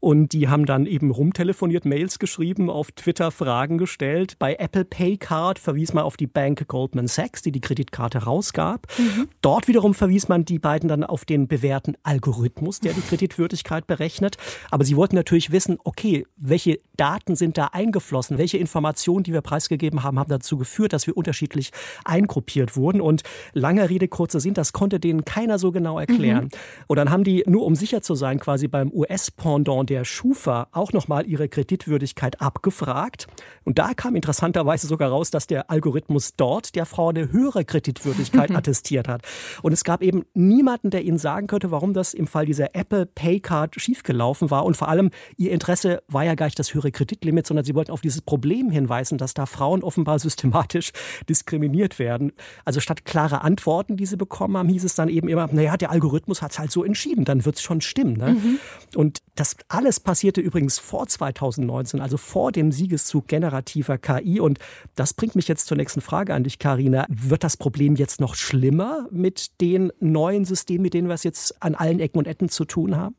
Und 0.00 0.32
die 0.32 0.48
haben 0.48 0.66
dann 0.66 0.86
eben 0.86 1.10
rumtelefoniert, 1.10 1.84
Mails 1.84 2.18
geschrieben, 2.18 2.70
auf 2.70 2.92
Twitter 2.92 3.30
Fragen 3.30 3.78
gestellt. 3.78 4.36
Bei 4.38 4.54
Apple 4.54 4.84
Pay 4.84 5.18
Card 5.18 5.58
verwies 5.58 5.92
man 5.92 6.04
auf 6.04 6.16
die 6.16 6.26
Bank 6.26 6.66
Goldman 6.68 7.06
Sachs, 7.06 7.42
die 7.42 7.52
die 7.52 7.60
Kreditkarte 7.60 8.18
rausgab. 8.24 8.86
Mhm. 8.98 9.28
Dort 9.42 9.68
wiederum 9.68 9.94
verwies 9.94 10.28
man 10.28 10.44
die 10.44 10.58
beiden 10.58 10.79
dann 10.88 11.04
auf 11.04 11.24
den 11.24 11.48
bewährten 11.48 11.96
Algorithmus, 12.02 12.80
der 12.80 12.92
die 12.92 13.00
Kreditwürdigkeit 13.00 13.86
berechnet. 13.86 14.36
Aber 14.70 14.84
sie 14.84 14.96
wollten 14.96 15.16
natürlich 15.16 15.52
wissen, 15.52 15.78
okay, 15.84 16.26
welche 16.36 16.80
Daten 16.96 17.36
sind 17.36 17.58
da 17.58 17.66
eingeflossen? 17.66 18.38
Welche 18.38 18.58
Informationen, 18.58 19.24
die 19.24 19.32
wir 19.32 19.40
preisgegeben 19.40 20.02
haben, 20.02 20.18
haben 20.18 20.30
dazu 20.30 20.56
geführt, 20.56 20.92
dass 20.92 21.06
wir 21.06 21.16
unterschiedlich 21.16 21.70
eingruppiert 22.04 22.76
wurden? 22.76 23.00
Und 23.00 23.22
lange 23.52 23.88
Rede, 23.88 24.08
kurzer 24.08 24.40
Sinn, 24.40 24.54
das 24.54 24.72
konnte 24.72 25.00
denen 25.00 25.24
keiner 25.24 25.58
so 25.58 25.72
genau 25.72 25.98
erklären. 25.98 26.44
Mhm. 26.44 26.50
Und 26.86 26.96
dann 26.96 27.10
haben 27.10 27.24
die, 27.24 27.44
nur 27.46 27.64
um 27.64 27.74
sicher 27.74 28.02
zu 28.02 28.14
sein, 28.14 28.38
quasi 28.38 28.68
beim 28.68 28.90
US-Pendant 28.92 29.90
der 29.90 30.04
Schufa 30.04 30.68
auch 30.72 30.92
nochmal 30.92 31.26
ihre 31.26 31.48
Kreditwürdigkeit 31.48 32.40
abgefragt. 32.40 33.26
Und 33.64 33.78
da 33.78 33.94
kam 33.94 34.16
interessanterweise 34.16 34.86
sogar 34.86 35.10
raus, 35.10 35.30
dass 35.30 35.46
der 35.46 35.70
Algorithmus 35.70 36.36
dort 36.36 36.74
der 36.74 36.86
Frau 36.86 37.08
eine 37.10 37.32
höhere 37.32 37.64
Kreditwürdigkeit 37.64 38.50
attestiert 38.54 39.08
hat. 39.08 39.22
Und 39.62 39.72
es 39.72 39.84
gab 39.84 40.02
eben 40.02 40.24
niemanden, 40.34 40.69
der 40.78 41.04
ihnen 41.04 41.18
sagen 41.18 41.46
könnte, 41.46 41.70
warum 41.70 41.92
das 41.92 42.14
im 42.14 42.26
Fall 42.26 42.46
dieser 42.46 42.74
Apple 42.74 43.06
Pay 43.06 43.40
Card 43.40 43.80
schiefgelaufen 43.80 44.50
war. 44.50 44.64
Und 44.64 44.76
vor 44.76 44.88
allem, 44.88 45.10
ihr 45.36 45.50
Interesse 45.50 46.02
war 46.08 46.24
ja 46.24 46.34
gar 46.34 46.46
nicht 46.46 46.58
das 46.58 46.74
höhere 46.74 46.92
Kreditlimit, 46.92 47.46
sondern 47.46 47.64
sie 47.64 47.74
wollten 47.74 47.90
auf 47.90 48.00
dieses 48.00 48.22
Problem 48.22 48.70
hinweisen, 48.70 49.18
dass 49.18 49.34
da 49.34 49.46
Frauen 49.46 49.82
offenbar 49.82 50.18
systematisch 50.18 50.92
diskriminiert 51.28 51.98
werden. 51.98 52.32
Also 52.64 52.80
statt 52.80 53.04
klare 53.04 53.42
Antworten, 53.42 53.96
die 53.96 54.06
sie 54.06 54.16
bekommen 54.16 54.56
haben, 54.56 54.68
hieß 54.68 54.84
es 54.84 54.94
dann 54.94 55.08
eben 55.08 55.28
immer, 55.28 55.48
naja, 55.50 55.76
der 55.76 55.90
Algorithmus 55.90 56.42
hat 56.42 56.52
es 56.52 56.58
halt 56.58 56.70
so 56.70 56.84
entschieden, 56.84 57.24
dann 57.24 57.44
wird 57.44 57.56
es 57.56 57.62
schon 57.62 57.80
stimmen. 57.80 58.14
Ne? 58.14 58.30
Mhm. 58.30 58.58
Und 58.96 59.18
das 59.34 59.56
alles 59.68 60.00
passierte 60.00 60.40
übrigens 60.40 60.78
vor 60.78 61.06
2019, 61.06 62.00
also 62.00 62.16
vor 62.16 62.52
dem 62.52 62.72
Siegeszug 62.72 63.26
generativer 63.26 63.98
KI. 63.98 64.40
Und 64.40 64.58
das 64.94 65.14
bringt 65.14 65.34
mich 65.34 65.48
jetzt 65.48 65.66
zur 65.66 65.76
nächsten 65.76 66.00
Frage 66.00 66.34
an 66.34 66.44
dich, 66.44 66.58
Karina. 66.58 67.06
Wird 67.08 67.44
das 67.44 67.56
Problem 67.56 67.96
jetzt 67.96 68.20
noch 68.20 68.34
schlimmer 68.34 69.08
mit 69.10 69.60
den 69.60 69.92
neuen 70.00 70.44
Systemen, 70.50 70.82
mit 70.82 70.94
denen 70.94 71.08
wir 71.08 71.14
es 71.14 71.24
jetzt 71.24 71.62
an 71.62 71.74
allen 71.74 72.00
Ecken 72.00 72.18
und 72.18 72.26
Enden 72.26 72.48
zu 72.48 72.64
tun 72.64 72.96
haben? 72.96 73.16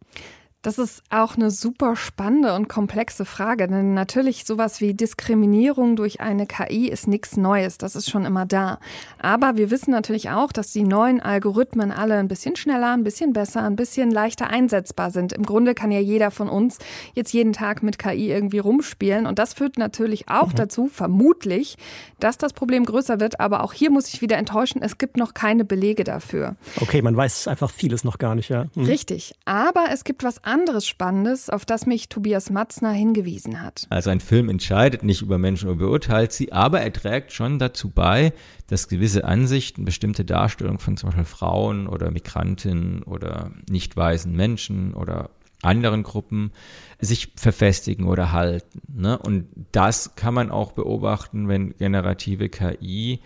Das 0.64 0.78
ist 0.78 1.02
auch 1.10 1.38
eine 1.38 1.50
super 1.50 1.96
spannende 1.96 2.54
und 2.54 2.70
komplexe 2.70 3.26
Frage, 3.26 3.68
denn 3.68 3.96
natürlich 3.96 4.46
sowas 4.46 4.80
wie 4.80 4.94
Diskriminierung 4.94 5.96
durch 5.96 6.22
eine 6.22 6.46
KI 6.46 6.88
ist 6.88 7.08
nichts 7.08 7.36
Neues, 7.36 7.80
das 7.80 7.96
ist 7.96 8.12
schon 8.12 8.26
immer 8.26 8.46
da. 8.46 8.78
Aber 9.18 9.58
wir 9.58 9.72
wissen 9.72 9.90
natürlich 9.90 10.30
auch, 10.30 10.52
dass 10.52 10.72
die 10.72 10.84
neuen 10.84 11.20
Algorithmen 11.20 11.92
alle 11.92 12.18
ein 12.18 12.28
bisschen 12.28 12.56
schneller, 12.56 12.92
ein 12.92 13.04
bisschen 13.04 13.34
besser, 13.34 13.64
ein 13.64 13.76
bisschen 13.76 14.12
leichter 14.12 14.52
einsetzbar 14.52 15.10
sind. 15.10 15.34
Im 15.34 15.48
Grunde 15.48 15.74
kann 15.74 15.90
ja 15.90 16.00
jeder 16.00 16.30
von 16.30 16.48
uns 16.48 16.78
jetzt 17.16 17.34
jeden 17.34 17.54
Tag 17.54 17.82
mit 17.82 17.98
KI 17.98 18.30
irgendwie 18.30 18.60
rumspielen 18.60 19.26
und 19.26 19.40
das 19.40 19.56
führt 19.56 19.80
natürlich 19.80 20.30
auch 20.30 20.50
mhm. 20.50 20.58
dazu, 20.58 20.88
vermutlich, 20.88 21.76
dass 22.20 22.38
das 22.38 22.54
Problem 22.54 22.86
größer 22.86 23.20
wird. 23.20 23.40
Aber 23.40 23.64
auch 23.64 23.74
hier 23.74 23.90
muss 23.90 24.14
ich 24.14 24.22
wieder 24.22 24.38
enttäuschen, 24.38 24.84
es 24.84 25.00
gibt 25.00 25.18
noch 25.18 25.34
keine 25.34 25.66
Belege 25.66 26.04
dafür. 26.04 26.56
Okay, 26.80 27.02
man 27.02 27.18
weiß 27.18 27.48
einfach 27.48 27.72
vieles 27.72 28.04
noch 28.04 28.20
gar 28.20 28.36
nicht, 28.36 28.50
ja. 28.50 28.68
Mhm. 28.76 28.86
Richtig. 28.86 29.34
Aber 29.46 29.86
es 29.92 30.04
gibt 30.04 30.24
was 30.24 30.44
anderes 30.44 30.51
Spannendes, 30.88 31.50
auf 31.50 31.66
das 31.66 31.86
mich 31.86 32.10
Tobias 32.10 32.50
Matzner 32.50 32.92
hingewiesen 32.92 33.62
hat. 33.62 33.88
Also 33.90 34.10
ein 34.10 34.20
Film 34.20 34.50
entscheidet 34.50 35.04
nicht 35.04 35.22
über 35.22 35.38
Menschen 35.38 35.70
oder 35.70 35.78
beurteilt 35.78 36.32
sie, 36.34 36.52
aber 36.52 36.82
er 36.82 36.92
trägt 36.92 37.32
schon 37.32 37.58
dazu 37.60 37.90
bei, 37.90 38.34
dass 38.68 38.88
gewisse 38.88 39.24
Ansichten, 39.24 39.86
bestimmte 39.86 40.26
Darstellungen 40.26 40.80
von 40.80 40.98
zum 40.98 41.10
Beispiel 41.10 41.26
Frauen 41.26 41.88
oder 41.88 42.12
Migrantinnen 42.12 43.04
oder 43.04 43.52
nicht 43.70 43.96
weißen 43.96 44.36
Menschen 44.36 44.94
oder 44.94 45.30
anderen 45.62 46.04
Gruppen 46.04 46.52
sich 47.00 47.34
verfestigen 47.36 48.08
oder 48.08 48.32
halten. 48.32 48.82
Ne? 48.94 49.18
Und 49.18 49.48
das 49.72 50.16
kann 50.16 50.34
man 50.34 50.52
auch 50.52 50.72
beobachten, 50.74 51.48
wenn 51.48 51.76
generative 51.78 52.50
KI 52.50 53.20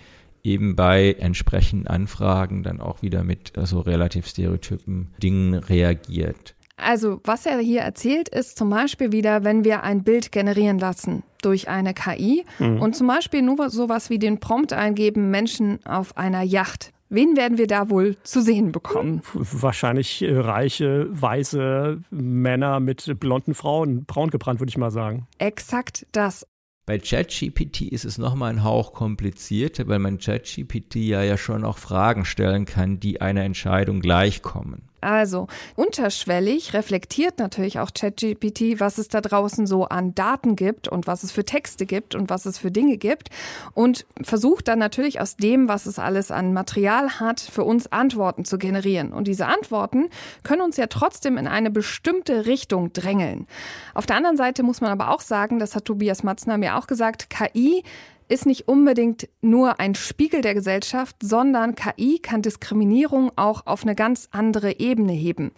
eben 0.43 0.75
bei 0.75 1.13
entsprechenden 1.13 1.87
Anfragen 1.87 2.61
dann 2.61 2.79
auch 2.79 3.01
wieder 3.01 3.23
mit 3.23 3.53
so 3.55 3.61
also 3.61 3.79
relativ 3.79 4.27
stereotypen 4.27 5.07
Dingen 5.21 5.55
reagiert. 5.55 6.55
Also, 6.77 7.21
was 7.23 7.45
er 7.45 7.59
hier 7.59 7.81
erzählt, 7.81 8.29
ist 8.29 8.57
zum 8.57 8.69
Beispiel 8.69 9.11
wieder, 9.11 9.43
wenn 9.43 9.63
wir 9.63 9.83
ein 9.83 10.03
Bild 10.03 10.31
generieren 10.31 10.77
lassen 10.77 11.23
durch 11.41 11.69
eine 11.69 11.93
KI 11.93 12.43
mhm. 12.59 12.81
und 12.81 12.95
zum 12.95 13.07
Beispiel 13.07 13.41
nur 13.41 13.69
sowas 13.69 14.09
wie 14.09 14.19
den 14.19 14.39
Prompt 14.39 14.73
eingeben, 14.73 15.31
Menschen 15.31 15.79
auf 15.85 16.17
einer 16.17 16.41
Yacht. 16.41 16.91
Wen 17.09 17.37
werden 17.37 17.57
wir 17.57 17.67
da 17.67 17.89
wohl 17.89 18.17
zu 18.23 18.41
sehen 18.41 18.71
bekommen? 18.71 19.21
Wahrscheinlich 19.33 20.23
äh, 20.23 20.37
reiche, 20.37 21.07
weiße 21.09 22.01
Männer 22.09 22.79
mit 22.79 23.19
blonden 23.19 23.53
Frauen, 23.53 24.05
braun 24.05 24.31
gebrannt, 24.31 24.59
würde 24.59 24.71
ich 24.71 24.77
mal 24.77 24.91
sagen. 24.91 25.27
Exakt 25.37 26.07
das. 26.11 26.47
Bei 26.87 26.99
ChatGPT 26.99 27.81
ist 27.81 28.05
es 28.05 28.17
nochmal 28.17 28.51
ein 28.51 28.63
Hauch 28.63 28.93
komplizierter, 28.93 29.87
weil 29.87 29.99
man 29.99 30.19
ChatGPT 30.19 30.95
ja, 30.95 31.23
ja 31.23 31.37
schon 31.37 31.63
auch 31.63 31.77
Fragen 31.77 32.25
stellen 32.25 32.65
kann, 32.65 32.99
die 32.99 33.21
einer 33.21 33.43
Entscheidung 33.43 34.01
gleichkommen. 34.01 34.83
Also 35.05 35.45
unterschwellig 35.75 36.73
reflektiert 36.73 37.37
natürlich 37.37 37.77
auch 37.77 37.91
ChatGPT, 37.93 38.79
was 38.79 38.97
es 38.97 39.07
da 39.07 39.21
draußen 39.21 39.67
so 39.67 39.85
an 39.85 40.15
Daten 40.15 40.55
gibt 40.55 40.87
und 40.87 41.05
was 41.05 41.21
es 41.21 41.31
für 41.31 41.45
Texte 41.45 41.85
gibt 41.85 42.15
und 42.15 42.31
was 42.31 42.47
es 42.47 42.57
für 42.57 42.71
Dinge 42.71 42.97
gibt 42.97 43.29
und 43.75 44.07
versucht 44.23 44.67
dann 44.67 44.79
natürlich 44.79 45.21
aus 45.21 45.35
dem, 45.35 45.67
was 45.67 45.85
es 45.85 45.99
alles 45.99 46.31
an 46.31 46.53
Material 46.53 47.19
hat, 47.19 47.39
für 47.39 47.63
uns 47.63 47.91
Antworten 47.91 48.45
zu 48.45 48.57
generieren. 48.57 49.13
Und 49.13 49.27
diese 49.27 49.45
Antworten 49.45 50.09
können 50.41 50.61
uns 50.61 50.75
ja 50.77 50.87
trotzdem 50.87 51.37
in 51.37 51.47
eine 51.47 51.69
bestimmte 51.69 52.47
Richtung 52.47 52.91
drängeln. 52.91 53.45
Auf 53.93 54.07
der 54.07 54.15
anderen 54.15 54.37
Seite 54.37 54.63
muss 54.63 54.81
man 54.81 54.89
aber 54.89 55.11
auch 55.11 55.21
sagen, 55.21 55.59
das 55.59 55.75
hat 55.75 55.85
Tobias 55.85 56.23
Matzner 56.23 56.57
mir 56.57 56.77
auch 56.77 56.87
gesagt, 56.87 57.29
KI 57.29 57.83
ist 58.27 58.45
nicht 58.45 58.67
unbedingt 58.67 59.29
nur 59.41 59.79
ein 59.79 59.95
Spiegel 59.95 60.41
der 60.41 60.53
Gesellschaft, 60.53 61.15
sondern 61.21 61.75
KI 61.75 62.19
kann 62.19 62.41
Diskriminierung 62.41 63.31
auch 63.35 63.65
auf 63.65 63.83
eine 63.83 63.95
ganz 63.95 64.29
andere 64.31 64.79
Ebene 64.79 65.13
heben. 65.13 65.51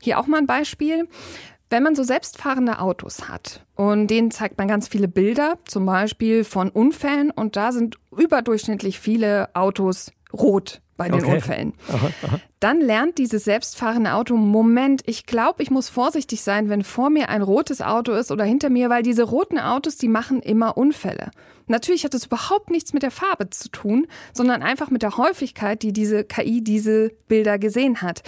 Hier 0.00 0.18
auch 0.18 0.26
mal 0.26 0.38
ein 0.38 0.46
Beispiel. 0.46 1.08
Wenn 1.70 1.82
man 1.82 1.96
so 1.96 2.02
selbstfahrende 2.02 2.78
Autos 2.78 3.28
hat 3.28 3.64
und 3.74 4.06
denen 4.08 4.30
zeigt 4.30 4.58
man 4.58 4.68
ganz 4.68 4.86
viele 4.86 5.08
Bilder, 5.08 5.58
zum 5.64 5.86
Beispiel 5.86 6.44
von 6.44 6.68
Unfällen, 6.68 7.30
und 7.30 7.56
da 7.56 7.72
sind 7.72 7.96
überdurchschnittlich 8.16 9.00
viele 9.00 9.48
Autos 9.54 10.12
rot 10.34 10.80
bei 10.96 11.08
den 11.08 11.22
okay. 11.22 11.34
Unfällen. 11.34 11.72
Aha, 11.88 12.10
aha. 12.22 12.40
Dann 12.60 12.80
lernt 12.80 13.18
dieses 13.18 13.44
selbstfahrende 13.44 14.12
Auto, 14.12 14.36
Moment, 14.36 15.02
ich 15.06 15.26
glaube, 15.26 15.62
ich 15.62 15.70
muss 15.70 15.88
vorsichtig 15.88 16.42
sein, 16.42 16.68
wenn 16.68 16.84
vor 16.84 17.10
mir 17.10 17.28
ein 17.28 17.42
rotes 17.42 17.82
Auto 17.82 18.12
ist 18.12 18.30
oder 18.30 18.44
hinter 18.44 18.70
mir, 18.70 18.90
weil 18.90 19.02
diese 19.02 19.24
roten 19.24 19.58
Autos, 19.58 19.96
die 19.96 20.08
machen 20.08 20.40
immer 20.40 20.76
Unfälle. 20.76 21.30
Natürlich 21.66 22.04
hat 22.04 22.14
das 22.14 22.26
überhaupt 22.26 22.70
nichts 22.70 22.92
mit 22.92 23.02
der 23.02 23.10
Farbe 23.10 23.50
zu 23.50 23.70
tun, 23.70 24.06
sondern 24.32 24.62
einfach 24.62 24.90
mit 24.90 25.02
der 25.02 25.16
Häufigkeit, 25.16 25.82
die 25.82 25.92
diese 25.92 26.24
KI 26.24 26.62
diese 26.62 27.10
Bilder 27.26 27.58
gesehen 27.58 28.02
hat. 28.02 28.22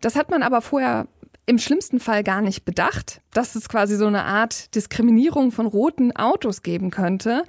Das 0.00 0.16
hat 0.16 0.30
man 0.30 0.42
aber 0.42 0.62
vorher 0.62 1.06
im 1.46 1.58
schlimmsten 1.58 2.00
Fall 2.00 2.22
gar 2.22 2.42
nicht 2.42 2.64
bedacht, 2.64 3.20
dass 3.32 3.54
es 3.54 3.68
quasi 3.68 3.96
so 3.96 4.06
eine 4.06 4.24
Art 4.24 4.74
Diskriminierung 4.74 5.52
von 5.52 5.66
roten 5.66 6.14
Autos 6.14 6.62
geben 6.62 6.90
könnte. 6.90 7.44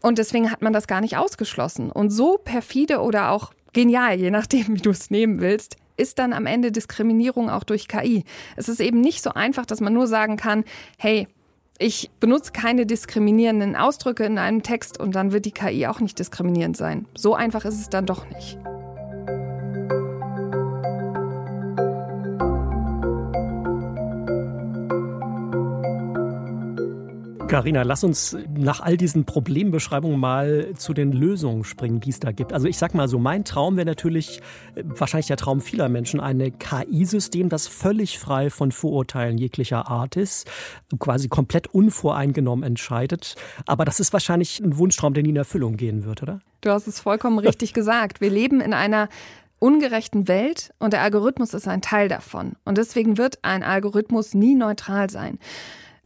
Und 0.00 0.18
deswegen 0.18 0.50
hat 0.50 0.62
man 0.62 0.72
das 0.72 0.86
gar 0.86 1.00
nicht 1.00 1.16
ausgeschlossen. 1.16 1.90
Und 1.90 2.10
so 2.10 2.38
perfide 2.38 3.00
oder 3.00 3.30
auch 3.30 3.52
genial, 3.72 4.18
je 4.18 4.30
nachdem, 4.30 4.68
wie 4.68 4.80
du 4.80 4.90
es 4.90 5.10
nehmen 5.10 5.40
willst, 5.40 5.76
ist 5.96 6.18
dann 6.18 6.32
am 6.32 6.46
Ende 6.46 6.72
Diskriminierung 6.72 7.50
auch 7.50 7.64
durch 7.64 7.88
KI. 7.88 8.24
Es 8.56 8.68
ist 8.68 8.80
eben 8.80 9.00
nicht 9.00 9.22
so 9.22 9.30
einfach, 9.30 9.66
dass 9.66 9.80
man 9.80 9.92
nur 9.92 10.06
sagen 10.06 10.36
kann, 10.36 10.64
hey, 10.98 11.26
ich 11.78 12.10
benutze 12.20 12.52
keine 12.52 12.86
diskriminierenden 12.86 13.76
Ausdrücke 13.76 14.24
in 14.24 14.38
einem 14.38 14.62
Text 14.62 14.98
und 14.98 15.14
dann 15.14 15.32
wird 15.32 15.44
die 15.44 15.52
KI 15.52 15.86
auch 15.86 16.00
nicht 16.00 16.18
diskriminierend 16.18 16.76
sein. 16.76 17.06
So 17.14 17.34
einfach 17.34 17.64
ist 17.64 17.80
es 17.80 17.90
dann 17.90 18.06
doch 18.06 18.28
nicht. 18.30 18.58
Carina, 27.48 27.82
lass 27.82 28.02
uns 28.02 28.36
nach 28.48 28.80
all 28.80 28.96
diesen 28.96 29.24
Problembeschreibungen 29.24 30.18
mal 30.18 30.72
zu 30.76 30.92
den 30.94 31.12
Lösungen 31.12 31.62
springen, 31.62 32.00
die 32.00 32.10
es 32.10 32.18
da 32.18 32.32
gibt. 32.32 32.52
Also 32.52 32.66
ich 32.66 32.76
sag 32.76 32.92
mal 32.92 33.06
so, 33.06 33.20
mein 33.20 33.44
Traum 33.44 33.76
wäre 33.76 33.86
natürlich 33.86 34.40
äh, 34.74 34.82
wahrscheinlich 34.84 35.28
der 35.28 35.36
Traum 35.36 35.60
vieler 35.60 35.88
Menschen, 35.88 36.18
ein 36.18 36.58
KI-System, 36.58 37.48
das 37.48 37.68
völlig 37.68 38.18
frei 38.18 38.50
von 38.50 38.72
Vorurteilen 38.72 39.38
jeglicher 39.38 39.88
Art 39.88 40.16
ist, 40.16 40.50
quasi 40.98 41.28
komplett 41.28 41.68
unvoreingenommen 41.68 42.64
entscheidet. 42.64 43.36
Aber 43.64 43.84
das 43.84 44.00
ist 44.00 44.12
wahrscheinlich 44.12 44.58
ein 44.58 44.76
Wunschtraum, 44.76 45.14
der 45.14 45.22
nie 45.22 45.30
in 45.30 45.36
Erfüllung 45.36 45.76
gehen 45.76 46.04
wird, 46.04 46.24
oder? 46.24 46.40
Du 46.62 46.70
hast 46.70 46.88
es 46.88 46.98
vollkommen 46.98 47.38
richtig 47.38 47.72
gesagt. 47.74 48.20
Wir 48.20 48.30
leben 48.30 48.60
in 48.60 48.74
einer 48.74 49.08
ungerechten 49.60 50.26
Welt 50.26 50.74
und 50.80 50.92
der 50.92 51.02
Algorithmus 51.02 51.54
ist 51.54 51.68
ein 51.68 51.80
Teil 51.80 52.08
davon. 52.08 52.56
Und 52.64 52.76
deswegen 52.76 53.18
wird 53.18 53.38
ein 53.42 53.62
Algorithmus 53.62 54.34
nie 54.34 54.56
neutral 54.56 55.10
sein 55.10 55.38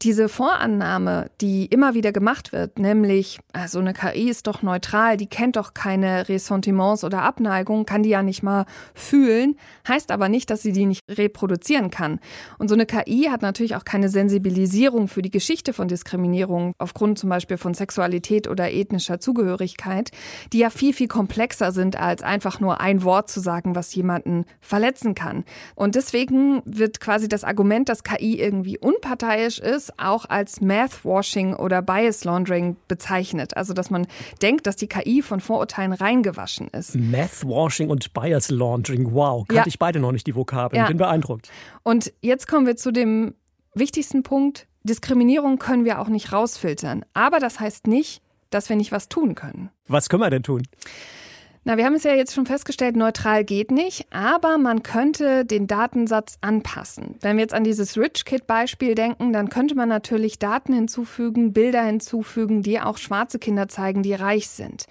diese 0.02 0.28
Vorannahme, 0.28 1.30
die 1.40 1.66
immer 1.66 1.94
wieder 1.94 2.12
gemacht 2.12 2.52
wird, 2.52 2.78
nämlich, 2.78 3.38
also 3.52 3.78
eine 3.78 3.92
KI 3.92 4.30
ist 4.30 4.46
doch 4.46 4.62
neutral, 4.62 5.16
die 5.16 5.26
kennt 5.26 5.56
doch 5.56 5.74
keine 5.74 6.28
Ressentiments 6.28 7.04
oder 7.04 7.22
Abneigung, 7.22 7.84
kann 7.84 8.02
die 8.02 8.08
ja 8.08 8.22
nicht 8.22 8.42
mal 8.42 8.64
fühlen, 8.94 9.56
heißt 9.86 10.10
aber 10.10 10.28
nicht, 10.28 10.48
dass 10.48 10.62
sie 10.62 10.72
die 10.72 10.86
nicht 10.86 11.02
reproduzieren 11.08 11.90
kann. 11.90 12.18
Und 12.58 12.68
so 12.68 12.74
eine 12.74 12.86
KI 12.86 13.28
hat 13.30 13.42
natürlich 13.42 13.76
auch 13.76 13.84
keine 13.84 14.08
Sensibilisierung 14.08 15.08
für 15.08 15.22
die 15.22 15.30
Geschichte 15.30 15.72
von 15.72 15.88
Diskriminierung 15.88 16.72
aufgrund 16.78 17.18
zum 17.18 17.28
Beispiel 17.28 17.58
von 17.58 17.74
Sexualität 17.74 18.48
oder 18.48 18.72
ethnischer 18.72 19.20
Zugehörigkeit, 19.20 20.10
die 20.52 20.58
ja 20.58 20.70
viel, 20.70 20.94
viel 20.94 21.08
komplexer 21.08 21.72
sind, 21.72 21.96
als 21.96 22.22
einfach 22.22 22.60
nur 22.60 22.80
ein 22.80 23.02
Wort 23.02 23.28
zu 23.28 23.40
sagen, 23.40 23.74
was 23.74 23.94
jemanden 23.94 24.46
verletzen 24.60 25.14
kann. 25.14 25.44
Und 25.74 25.94
deswegen 25.94 26.62
wird 26.64 27.00
quasi 27.00 27.28
das 27.28 27.44
Argument, 27.44 27.88
dass 27.88 28.02
KI 28.02 28.40
irgendwie 28.40 28.78
unparteiisch 28.78 29.58
ist, 29.58 29.89
auch 29.98 30.24
als 30.28 30.60
Math-Washing 30.60 31.54
oder 31.54 31.82
Bias-Laundering 31.82 32.76
bezeichnet. 32.88 33.56
Also, 33.56 33.72
dass 33.72 33.90
man 33.90 34.06
denkt, 34.42 34.66
dass 34.66 34.76
die 34.76 34.86
KI 34.86 35.22
von 35.22 35.40
Vorurteilen 35.40 35.92
reingewaschen 35.92 36.68
ist. 36.68 36.94
Math-Washing 36.94 37.90
und 37.90 38.12
Bias-Laundering, 38.12 39.12
wow, 39.12 39.46
kannte 39.46 39.62
ja. 39.62 39.66
ich 39.66 39.78
beide 39.78 40.00
noch 40.00 40.12
nicht, 40.12 40.26
die 40.26 40.34
Vokabeln. 40.34 40.80
Ja. 40.80 40.88
Bin 40.88 40.98
beeindruckt. 40.98 41.50
Und 41.82 42.12
jetzt 42.20 42.46
kommen 42.46 42.66
wir 42.66 42.76
zu 42.76 42.92
dem 42.92 43.34
wichtigsten 43.74 44.22
Punkt. 44.22 44.66
Diskriminierung 44.82 45.58
können 45.58 45.84
wir 45.84 46.00
auch 46.00 46.08
nicht 46.08 46.32
rausfiltern. 46.32 47.04
Aber 47.12 47.38
das 47.38 47.60
heißt 47.60 47.86
nicht, 47.86 48.22
dass 48.50 48.68
wir 48.68 48.76
nicht 48.76 48.92
was 48.92 49.08
tun 49.08 49.34
können. 49.34 49.70
Was 49.88 50.08
können 50.08 50.22
wir 50.22 50.30
denn 50.30 50.42
tun? 50.42 50.62
Na, 51.62 51.76
wir 51.76 51.84
haben 51.84 51.94
es 51.94 52.04
ja 52.04 52.14
jetzt 52.14 52.34
schon 52.34 52.46
festgestellt, 52.46 52.96
neutral 52.96 53.44
geht 53.44 53.70
nicht, 53.70 54.06
aber 54.10 54.56
man 54.56 54.82
könnte 54.82 55.44
den 55.44 55.66
Datensatz 55.66 56.38
anpassen. 56.40 57.16
Wenn 57.20 57.36
wir 57.36 57.42
jetzt 57.42 57.52
an 57.52 57.64
dieses 57.64 57.98
Rich 57.98 58.24
Kid 58.24 58.46
Beispiel 58.46 58.94
denken, 58.94 59.34
dann 59.34 59.50
könnte 59.50 59.74
man 59.74 59.90
natürlich 59.90 60.38
Daten 60.38 60.72
hinzufügen, 60.72 61.52
Bilder 61.52 61.82
hinzufügen, 61.82 62.62
die 62.62 62.80
auch 62.80 62.96
schwarze 62.96 63.38
Kinder 63.38 63.68
zeigen, 63.68 64.02
die 64.02 64.14
reich 64.14 64.48
sind. 64.48 64.86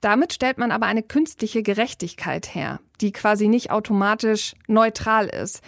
Damit 0.00 0.32
stellt 0.32 0.56
man 0.56 0.70
aber 0.70 0.86
eine 0.86 1.02
künstliche 1.02 1.62
Gerechtigkeit 1.62 2.54
her, 2.54 2.80
die 3.02 3.12
quasi 3.12 3.48
nicht 3.48 3.70
automatisch 3.70 4.54
neutral 4.66 5.26
ist. 5.26 5.60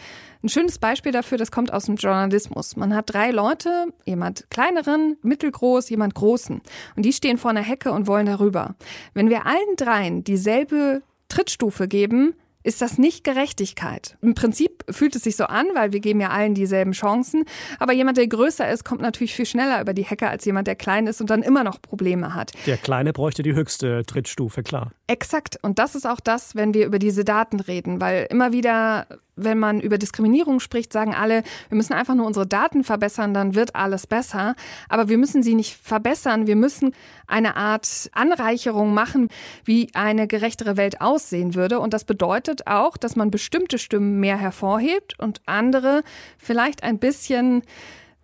Ein 0.46 0.50
schönes 0.50 0.78
Beispiel 0.78 1.10
dafür, 1.10 1.38
das 1.38 1.50
kommt 1.50 1.72
aus 1.72 1.86
dem 1.86 1.96
Journalismus. 1.96 2.76
Man 2.76 2.94
hat 2.94 3.12
drei 3.12 3.32
Leute, 3.32 3.86
jemand 4.04 4.48
kleineren, 4.48 5.16
mittelgroß, 5.22 5.90
jemand 5.90 6.14
großen. 6.14 6.62
Und 6.94 7.02
die 7.04 7.12
stehen 7.12 7.36
vor 7.36 7.50
einer 7.50 7.64
Hecke 7.64 7.90
und 7.90 8.06
wollen 8.06 8.26
darüber. 8.26 8.76
Wenn 9.12 9.28
wir 9.28 9.44
allen 9.44 9.74
dreien 9.76 10.22
dieselbe 10.22 11.02
Trittstufe 11.26 11.88
geben, 11.88 12.36
ist 12.66 12.82
das 12.82 12.98
nicht 12.98 13.22
Gerechtigkeit. 13.22 14.16
Im 14.20 14.34
Prinzip 14.34 14.84
fühlt 14.90 15.14
es 15.14 15.22
sich 15.22 15.36
so 15.36 15.44
an, 15.44 15.66
weil 15.74 15.92
wir 15.92 16.00
geben 16.00 16.20
ja 16.20 16.30
allen 16.30 16.54
dieselben 16.54 16.92
Chancen. 16.92 17.44
Aber 17.78 17.92
jemand, 17.92 18.18
der 18.18 18.26
größer 18.26 18.68
ist, 18.68 18.84
kommt 18.84 19.00
natürlich 19.00 19.34
viel 19.34 19.46
schneller 19.46 19.80
über 19.80 19.94
die 19.94 20.04
Hecke 20.04 20.28
als 20.28 20.44
jemand, 20.44 20.66
der 20.66 20.74
klein 20.74 21.06
ist 21.06 21.20
und 21.20 21.30
dann 21.30 21.42
immer 21.42 21.62
noch 21.62 21.80
Probleme 21.80 22.34
hat. 22.34 22.52
Der 22.66 22.76
Kleine 22.76 23.12
bräuchte 23.12 23.44
die 23.44 23.54
höchste 23.54 24.04
Trittstufe, 24.04 24.64
klar. 24.64 24.90
Exakt. 25.06 25.58
Und 25.62 25.78
das 25.78 25.94
ist 25.94 26.06
auch 26.06 26.18
das, 26.18 26.56
wenn 26.56 26.74
wir 26.74 26.86
über 26.86 26.98
diese 26.98 27.24
Daten 27.24 27.60
reden, 27.60 28.00
weil 28.00 28.26
immer 28.30 28.52
wieder 28.52 29.06
wenn 29.36 29.58
man 29.58 29.80
über 29.80 29.98
Diskriminierung 29.98 30.60
spricht, 30.60 30.92
sagen 30.92 31.14
alle, 31.14 31.42
wir 31.68 31.76
müssen 31.76 31.92
einfach 31.92 32.14
nur 32.14 32.26
unsere 32.26 32.46
Daten 32.46 32.84
verbessern, 32.84 33.34
dann 33.34 33.54
wird 33.54 33.76
alles 33.76 34.06
besser. 34.06 34.56
Aber 34.88 35.08
wir 35.08 35.18
müssen 35.18 35.42
sie 35.42 35.54
nicht 35.54 35.76
verbessern. 35.76 36.46
Wir 36.46 36.56
müssen 36.56 36.92
eine 37.26 37.56
Art 37.56 38.08
Anreicherung 38.12 38.94
machen, 38.94 39.28
wie 39.64 39.90
eine 39.94 40.26
gerechtere 40.26 40.76
Welt 40.76 41.00
aussehen 41.00 41.54
würde. 41.54 41.80
Und 41.80 41.92
das 41.92 42.04
bedeutet 42.04 42.55
auch, 42.66 42.96
dass 42.96 43.16
man 43.16 43.30
bestimmte 43.30 43.78
Stimmen 43.78 44.20
mehr 44.20 44.38
hervorhebt 44.38 45.18
und 45.18 45.40
andere 45.46 46.02
vielleicht 46.38 46.82
ein 46.82 46.98
bisschen 46.98 47.62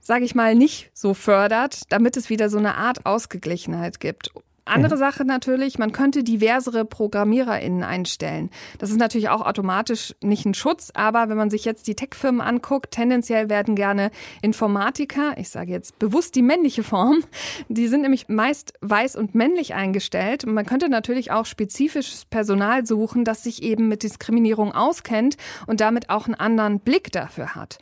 sage 0.03 0.25
ich 0.25 0.35
mal, 0.35 0.55
nicht 0.55 0.91
so 0.93 1.15
fördert, 1.15 1.83
damit 1.91 2.17
es 2.17 2.29
wieder 2.29 2.51
so 2.51 2.59
eine 2.59 2.75
Art 2.75 3.07
Ausgeglichenheit 3.07 4.01
gibt. 4.01 4.33
Andere. 4.65 4.97
Sache 4.97 5.25
natürlich, 5.25 5.79
man 5.79 5.91
könnte 5.91 6.23
diversere 6.23 6.85
ProgrammiererInnen 6.85 7.83
einstellen. 7.83 8.51
Das 8.79 8.91
ist 8.91 8.99
natürlich 8.99 9.29
auch 9.29 9.41
automatisch 9.41 10.15
nicht 10.23 10.47
ein 10.47 10.55
Schutz, 10.55 10.91
aber 10.95 11.29
wenn 11.29 11.37
man 11.37 11.51
sich 11.51 11.65
jetzt 11.65 11.89
die 11.89 11.97
Tech-Firmen 11.97 12.41
anguckt, 12.41 12.93
tendenziell 12.93 13.51
werden 13.51 13.75
gerne 13.75 14.11
Informatiker, 14.41 15.33
ich 15.37 15.49
sage 15.49 15.73
jetzt 15.73 15.99
bewusst 15.99 16.37
die 16.37 16.43
männliche 16.43 16.85
Form, 16.85 17.25
die 17.69 17.89
sind 17.89 18.03
nämlich 18.03 18.29
meist 18.29 18.75
weiß 18.81 19.17
und 19.17 19.35
männlich 19.35 19.75
eingestellt. 19.75 20.45
Und 20.45 20.55
man 20.55 20.67
könnte 20.67 20.89
natürlich 20.89 21.33
auch 21.33 21.47
spezifisches 21.47 22.25
Personal 22.27 22.87
suchen, 22.87 23.25
das 23.25 23.43
sich 23.43 23.63
eben 23.63 23.89
mit 23.89 24.05
Diskriminierung 24.05 24.73
auskennt 24.73 25.37
und 25.67 25.81
damit 25.81 26.11
auch 26.11 26.27
einen 26.27 26.37
anderen 26.37 26.79
Blick 26.79 27.11
dafür 27.11 27.57
hat. 27.57 27.79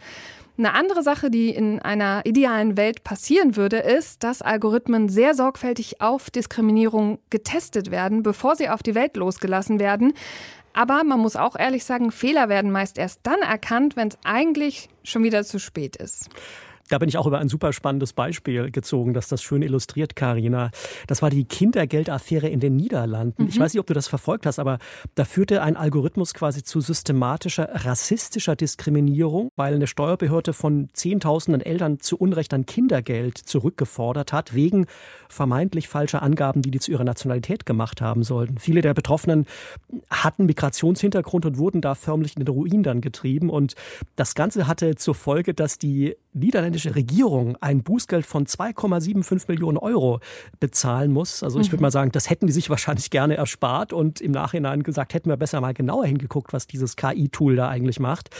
Eine 0.60 0.74
andere 0.74 1.02
Sache, 1.02 1.30
die 1.30 1.48
in 1.48 1.80
einer 1.80 2.20
idealen 2.26 2.76
Welt 2.76 3.02
passieren 3.02 3.56
würde, 3.56 3.78
ist, 3.78 4.22
dass 4.22 4.42
Algorithmen 4.42 5.08
sehr 5.08 5.34
sorgfältig 5.34 6.02
auf 6.02 6.28
Diskriminierung 6.28 7.18
getestet 7.30 7.90
werden, 7.90 8.22
bevor 8.22 8.56
sie 8.56 8.68
auf 8.68 8.82
die 8.82 8.94
Welt 8.94 9.16
losgelassen 9.16 9.80
werden. 9.80 10.12
Aber 10.74 11.02
man 11.02 11.18
muss 11.18 11.34
auch 11.34 11.56
ehrlich 11.58 11.86
sagen, 11.86 12.12
Fehler 12.12 12.50
werden 12.50 12.70
meist 12.70 12.98
erst 12.98 13.20
dann 13.22 13.40
erkannt, 13.40 13.96
wenn 13.96 14.08
es 14.08 14.18
eigentlich 14.22 14.90
schon 15.02 15.24
wieder 15.24 15.44
zu 15.44 15.58
spät 15.58 15.96
ist. 15.96 16.28
Da 16.90 16.98
bin 16.98 17.08
ich 17.08 17.16
auch 17.16 17.26
über 17.26 17.38
ein 17.38 17.48
super 17.48 17.72
spannendes 17.72 18.12
Beispiel 18.12 18.70
gezogen, 18.70 19.14
das 19.14 19.28
das 19.28 19.42
schön 19.42 19.62
illustriert, 19.62 20.16
Karina. 20.16 20.70
Das 21.06 21.22
war 21.22 21.30
die 21.30 21.44
Kindergeldaffäre 21.44 22.48
in 22.48 22.58
den 22.58 22.76
Niederlanden. 22.76 23.44
Mhm. 23.44 23.48
Ich 23.48 23.58
weiß 23.58 23.72
nicht, 23.72 23.80
ob 23.80 23.86
du 23.86 23.94
das 23.94 24.08
verfolgt 24.08 24.44
hast, 24.44 24.58
aber 24.58 24.78
da 25.14 25.24
führte 25.24 25.62
ein 25.62 25.76
Algorithmus 25.76 26.34
quasi 26.34 26.64
zu 26.64 26.80
systematischer 26.80 27.68
rassistischer 27.72 28.56
Diskriminierung, 28.56 29.50
weil 29.54 29.74
eine 29.74 29.86
Steuerbehörde 29.86 30.52
von 30.52 30.88
Zehntausenden 30.92 31.62
Eltern 31.62 32.00
zu 32.00 32.16
Unrecht 32.16 32.52
an 32.52 32.66
Kindergeld 32.66 33.38
zurückgefordert 33.38 34.32
hat, 34.32 34.54
wegen 34.54 34.86
vermeintlich 35.28 35.88
falscher 35.88 36.22
Angaben, 36.22 36.60
die 36.60 36.72
die 36.72 36.80
zu 36.80 36.90
ihrer 36.90 37.04
Nationalität 37.04 37.66
gemacht 37.66 38.00
haben 38.00 38.24
sollten. 38.24 38.58
Viele 38.58 38.82
der 38.82 38.94
Betroffenen 38.94 39.46
hatten 40.10 40.46
Migrationshintergrund 40.46 41.46
und 41.46 41.56
wurden 41.56 41.80
da 41.80 41.94
förmlich 41.94 42.36
in 42.36 42.44
den 42.44 42.52
Ruin 42.52 42.82
dann 42.82 43.00
getrieben. 43.00 43.48
Und 43.48 43.76
das 44.16 44.34
Ganze 44.34 44.66
hatte 44.66 44.96
zur 44.96 45.14
Folge, 45.14 45.54
dass 45.54 45.78
die 45.78 46.16
niederländische 46.32 46.94
Regierung 46.94 47.56
ein 47.60 47.82
Bußgeld 47.82 48.24
von 48.24 48.46
2,75 48.46 49.44
Millionen 49.48 49.78
Euro 49.78 50.20
bezahlen 50.60 51.12
muss. 51.12 51.42
Also 51.42 51.60
ich 51.60 51.68
würde 51.68 51.78
mhm. 51.78 51.82
mal 51.82 51.90
sagen, 51.90 52.12
das 52.12 52.30
hätten 52.30 52.46
die 52.46 52.52
sich 52.52 52.70
wahrscheinlich 52.70 53.10
gerne 53.10 53.36
erspart 53.36 53.92
und 53.92 54.20
im 54.20 54.32
Nachhinein 54.32 54.82
gesagt, 54.82 55.14
hätten 55.14 55.28
wir 55.28 55.36
besser 55.36 55.60
mal 55.60 55.74
genauer 55.74 56.06
hingeguckt, 56.06 56.52
was 56.52 56.66
dieses 56.66 56.96
KI-Tool 56.96 57.56
da 57.56 57.68
eigentlich 57.68 58.00
macht. 58.00 58.30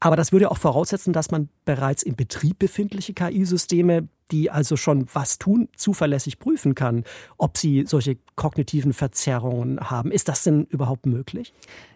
Aber 0.00 0.16
das 0.16 0.32
würde 0.32 0.50
auch 0.50 0.58
voraussetzen, 0.58 1.12
dass 1.12 1.30
man 1.30 1.48
bereits 1.64 2.02
im 2.02 2.14
Betrieb 2.14 2.58
befindliche 2.58 3.14
KI-Systeme, 3.14 4.08
die 4.30 4.50
also 4.50 4.76
schon 4.76 5.06
was 5.12 5.38
tun, 5.38 5.68
zuverlässig 5.76 6.38
prüfen 6.38 6.74
kann, 6.74 7.04
ob 7.36 7.58
sie 7.58 7.84
solche 7.86 8.16
kognitiven 8.36 8.92
Verzerrungen 8.92 9.80
haben. 9.80 10.10
Ist 10.10 10.28
das 10.28 10.42
denn 10.42 10.64
überhaupt 10.64 11.06
möglich? 11.06 11.52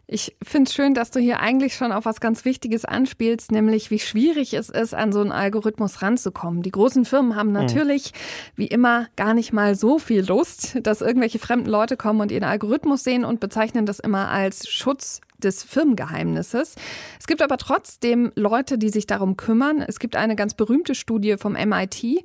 Ich 0.09 0.37
finde 0.43 0.69
es 0.69 0.75
schön, 0.75 0.93
dass 0.93 1.11
du 1.11 1.21
hier 1.21 1.41
eigentlich 1.41 1.75
schon 1.75 1.91
auf 1.91 2.05
was 2.05 2.21
ganz 2.21 2.45
Wichtiges 2.45 2.85
anspielst, 2.85 3.51
nämlich 3.51 3.91
wie 3.91 3.99
schwierig 3.99 4.53
es 4.53 4.69
ist, 4.69 4.95
an 4.95 5.13
so 5.13 5.21
einen 5.21 5.33
Algorithmus 5.33 6.03
ranzukommen. 6.03 6.63
Die 6.63 6.71
großen 6.71 7.05
Firmen 7.05 7.35
haben 7.37 7.49
mhm. 7.49 7.55
natürlich, 7.55 8.13
mhm. 8.13 8.17
wie 8.57 8.67
immer, 8.67 9.07
gar 9.17 9.33
nicht 9.33 9.53
mal 9.53 9.75
so 9.75 9.99
viel 9.99 10.27
Lust, 10.27 10.77
dass 10.83 11.01
irgendwelche 11.01 11.39
fremden 11.39 11.71
Leute 11.71 11.97
kommen 11.97 12.21
und 12.21 12.31
ihren 12.31 12.45
Algorithmus 12.45 13.05
sehen 13.05 13.25
und 13.25 13.41
bezeichnen 13.41 13.87
das 13.87 14.01
immer 14.01 14.29
als 14.29 14.69
Schutz 14.69 15.23
des 15.43 15.63
Firmengeheimnisses. 15.63 16.75
Es 17.19 17.27
gibt 17.27 17.43
aber 17.43 17.57
trotzdem 17.57 18.33
Leute, 18.35 18.79
die 18.79 18.89
sich 18.91 19.07
darum 19.07 19.37
kümmern. 19.37 19.83
Es 19.87 19.99
gibt 19.99 20.17
eine 20.17 20.37
ganz 20.37 20.55
berühmte 20.55 20.95
Studie 20.95 21.37
vom 21.39 21.55
MIT 21.55 22.22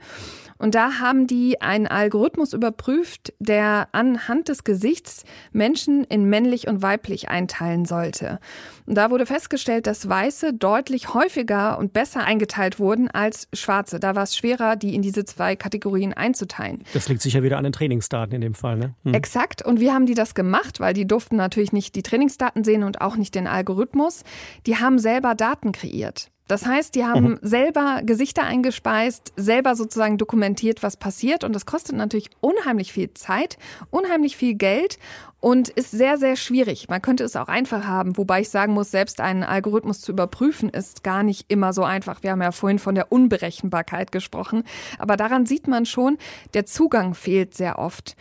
und 0.57 0.75
da 0.75 0.99
haben 0.99 1.27
die 1.27 1.61
einen 1.61 1.87
Algorithmus 1.87 2.53
überprüft, 2.53 3.33
der 3.39 3.89
anhand 3.91 4.49
des 4.49 4.63
Gesichts 4.63 5.23
Menschen 5.51 6.03
in 6.03 6.25
männlich 6.25 6.67
und 6.67 6.81
weiblich 6.81 7.29
einteilen 7.29 7.85
sollte. 7.85 8.39
Und 8.85 8.95
da 8.95 9.11
wurde 9.11 9.25
festgestellt, 9.25 9.87
dass 9.87 10.09
Weiße 10.09 10.53
deutlich 10.53 11.13
häufiger 11.13 11.77
und 11.77 11.93
besser 11.93 12.23
eingeteilt 12.23 12.79
wurden 12.79 13.09
als 13.09 13.47
Schwarze. 13.53 13.99
Da 13.99 14.15
war 14.15 14.23
es 14.23 14.35
schwerer, 14.35 14.75
die 14.75 14.95
in 14.95 15.01
diese 15.01 15.25
zwei 15.25 15.55
Kategorien 15.55 16.13
einzuteilen. 16.13 16.83
Das 16.93 17.07
liegt 17.07 17.21
sicher 17.21 17.43
wieder 17.43 17.57
an 17.57 17.63
den 17.63 17.73
Trainingsdaten 17.73 18.33
in 18.33 18.41
dem 18.41 18.53
Fall, 18.55 18.77
ne? 18.77 18.95
Hm. 19.03 19.13
Exakt. 19.13 19.63
Und 19.63 19.79
wie 19.79 19.91
haben 19.91 20.05
die 20.05 20.15
das 20.15 20.33
gemacht? 20.33 20.79
Weil 20.79 20.93
die 20.93 21.05
durften 21.05 21.35
natürlich 21.35 21.73
nicht 21.73 21.95
die 21.95 22.03
Trainingsdaten 22.03 22.63
sehen 22.63 22.83
und 22.83 23.01
auch 23.01 23.15
nicht 23.15 23.35
den 23.35 23.47
Algorithmus. 23.47 24.23
Die 24.65 24.77
haben 24.77 24.97
selber 24.99 25.35
Daten 25.35 25.71
kreiert. 25.71 26.31
Das 26.47 26.65
heißt, 26.65 26.95
die 26.95 27.05
haben 27.05 27.31
mhm. 27.31 27.39
selber 27.41 28.01
Gesichter 28.03 28.43
eingespeist, 28.43 29.33
selber 29.35 29.75
sozusagen 29.75 30.17
dokumentiert, 30.17 30.81
was 30.83 30.97
passiert. 30.97 31.43
Und 31.43 31.53
das 31.53 31.65
kostet 31.65 31.95
natürlich 31.95 32.29
unheimlich 32.39 32.93
viel 32.93 33.13
Zeit, 33.13 33.57
unheimlich 33.89 34.37
viel 34.37 34.53
Geld 34.53 34.97
und 35.39 35.69
ist 35.69 35.91
sehr, 35.91 36.17
sehr 36.17 36.35
schwierig. 36.35 36.87
Man 36.89 37.01
könnte 37.01 37.23
es 37.23 37.35
auch 37.35 37.47
einfach 37.47 37.85
haben, 37.85 38.17
wobei 38.17 38.41
ich 38.41 38.49
sagen 38.49 38.73
muss, 38.73 38.91
selbst 38.91 39.21
einen 39.21 39.43
Algorithmus 39.43 40.01
zu 40.01 40.11
überprüfen, 40.11 40.69
ist 40.69 41.03
gar 41.03 41.23
nicht 41.23 41.45
immer 41.49 41.73
so 41.73 41.83
einfach. 41.83 42.23
Wir 42.23 42.31
haben 42.31 42.41
ja 42.41 42.51
vorhin 42.51 42.79
von 42.79 42.95
der 42.95 43.11
Unberechenbarkeit 43.11 44.11
gesprochen. 44.11 44.63
Aber 44.97 45.17
daran 45.17 45.45
sieht 45.45 45.67
man 45.67 45.85
schon, 45.85 46.17
der 46.53 46.65
Zugang 46.65 47.13
fehlt 47.13 47.55
sehr 47.55 47.77
oft. 47.77 48.15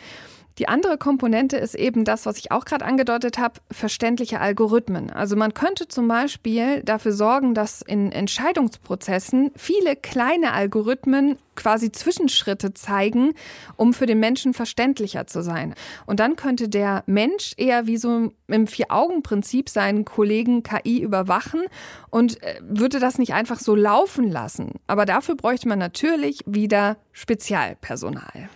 Die 0.58 0.68
andere 0.68 0.96
Komponente 0.96 1.58
ist 1.58 1.74
eben 1.74 2.04
das, 2.04 2.24
was 2.24 2.38
ich 2.38 2.50
auch 2.50 2.64
gerade 2.64 2.84
angedeutet 2.84 3.38
habe, 3.38 3.60
verständliche 3.70 4.40
Algorithmen. 4.40 5.10
Also 5.10 5.36
man 5.36 5.52
könnte 5.52 5.86
zum 5.88 6.08
Beispiel 6.08 6.82
dafür 6.82 7.12
sorgen, 7.12 7.54
dass 7.54 7.82
in 7.82 8.10
Entscheidungsprozessen 8.10 9.52
viele 9.54 9.96
kleine 9.96 10.52
Algorithmen 10.52 11.36
quasi 11.56 11.92
Zwischenschritte 11.92 12.72
zeigen, 12.74 13.34
um 13.76 13.92
für 13.92 14.06
den 14.06 14.20
Menschen 14.20 14.54
verständlicher 14.54 15.26
zu 15.26 15.42
sein. 15.42 15.74
Und 16.06 16.20
dann 16.20 16.36
könnte 16.36 16.68
der 16.68 17.02
Mensch 17.06 17.52
eher 17.56 17.86
wie 17.86 17.96
so 17.96 18.32
im 18.46 18.66
Vier-Augen-Prinzip 18.66 19.68
seinen 19.68 20.04
Kollegen 20.04 20.62
KI 20.62 21.00
überwachen 21.00 21.64
und 22.10 22.42
äh, 22.42 22.60
würde 22.62 22.98
das 22.98 23.18
nicht 23.18 23.34
einfach 23.34 23.58
so 23.58 23.74
laufen 23.74 24.30
lassen. 24.30 24.72
Aber 24.86 25.04
dafür 25.04 25.34
bräuchte 25.34 25.68
man 25.68 25.78
natürlich 25.78 26.40
wieder 26.46 26.96
Spezialpersonal. 27.12 28.48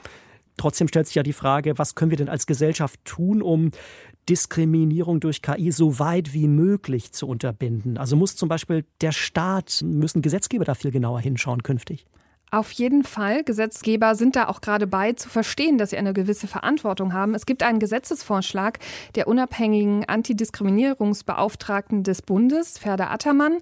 Trotzdem 0.61 0.89
stellt 0.89 1.07
sich 1.07 1.15
ja 1.15 1.23
die 1.23 1.33
Frage, 1.33 1.79
was 1.79 1.95
können 1.95 2.11
wir 2.11 2.19
denn 2.19 2.29
als 2.29 2.45
Gesellschaft 2.45 3.01
tun, 3.07 3.41
um 3.41 3.71
Diskriminierung 4.29 5.19
durch 5.19 5.41
KI 5.41 5.73
so 5.73 5.99
weit 5.99 6.35
wie 6.35 6.49
möglich 6.49 7.13
zu 7.13 7.27
unterbinden? 7.27 7.97
Also 7.97 8.15
muss 8.15 8.37
zum 8.37 8.51
Beispiel 8.51 8.85
der 9.01 9.13
Staat, 9.13 9.81
müssen 9.83 10.21
Gesetzgeber 10.21 10.67
da 10.67 10.75
viel 10.75 10.91
genauer 10.91 11.23
hinschauen 11.23 11.63
künftig? 11.63 12.05
Auf 12.53 12.73
jeden 12.73 13.05
Fall. 13.05 13.45
Gesetzgeber 13.45 14.17
sind 14.17 14.35
da 14.35 14.49
auch 14.49 14.61
gerade 14.61 14.89
bei, 14.89 15.13
zu 15.13 15.29
verstehen, 15.29 15.79
dass 15.79 15.91
sie 15.91 15.97
eine 15.97 16.13
gewisse 16.13 16.49
Verantwortung 16.49 17.13
haben. 17.13 17.35
Es 17.35 17.47
gibt 17.47 17.63
einen 17.63 17.79
Gesetzesvorschlag 17.79 18.79
der 19.15 19.29
unabhängigen 19.29 20.05
Antidiskriminierungsbeauftragten 20.07 22.03
des 22.03 22.23
Bundes, 22.23 22.79
Ferda 22.79 23.11
Attermann. 23.11 23.59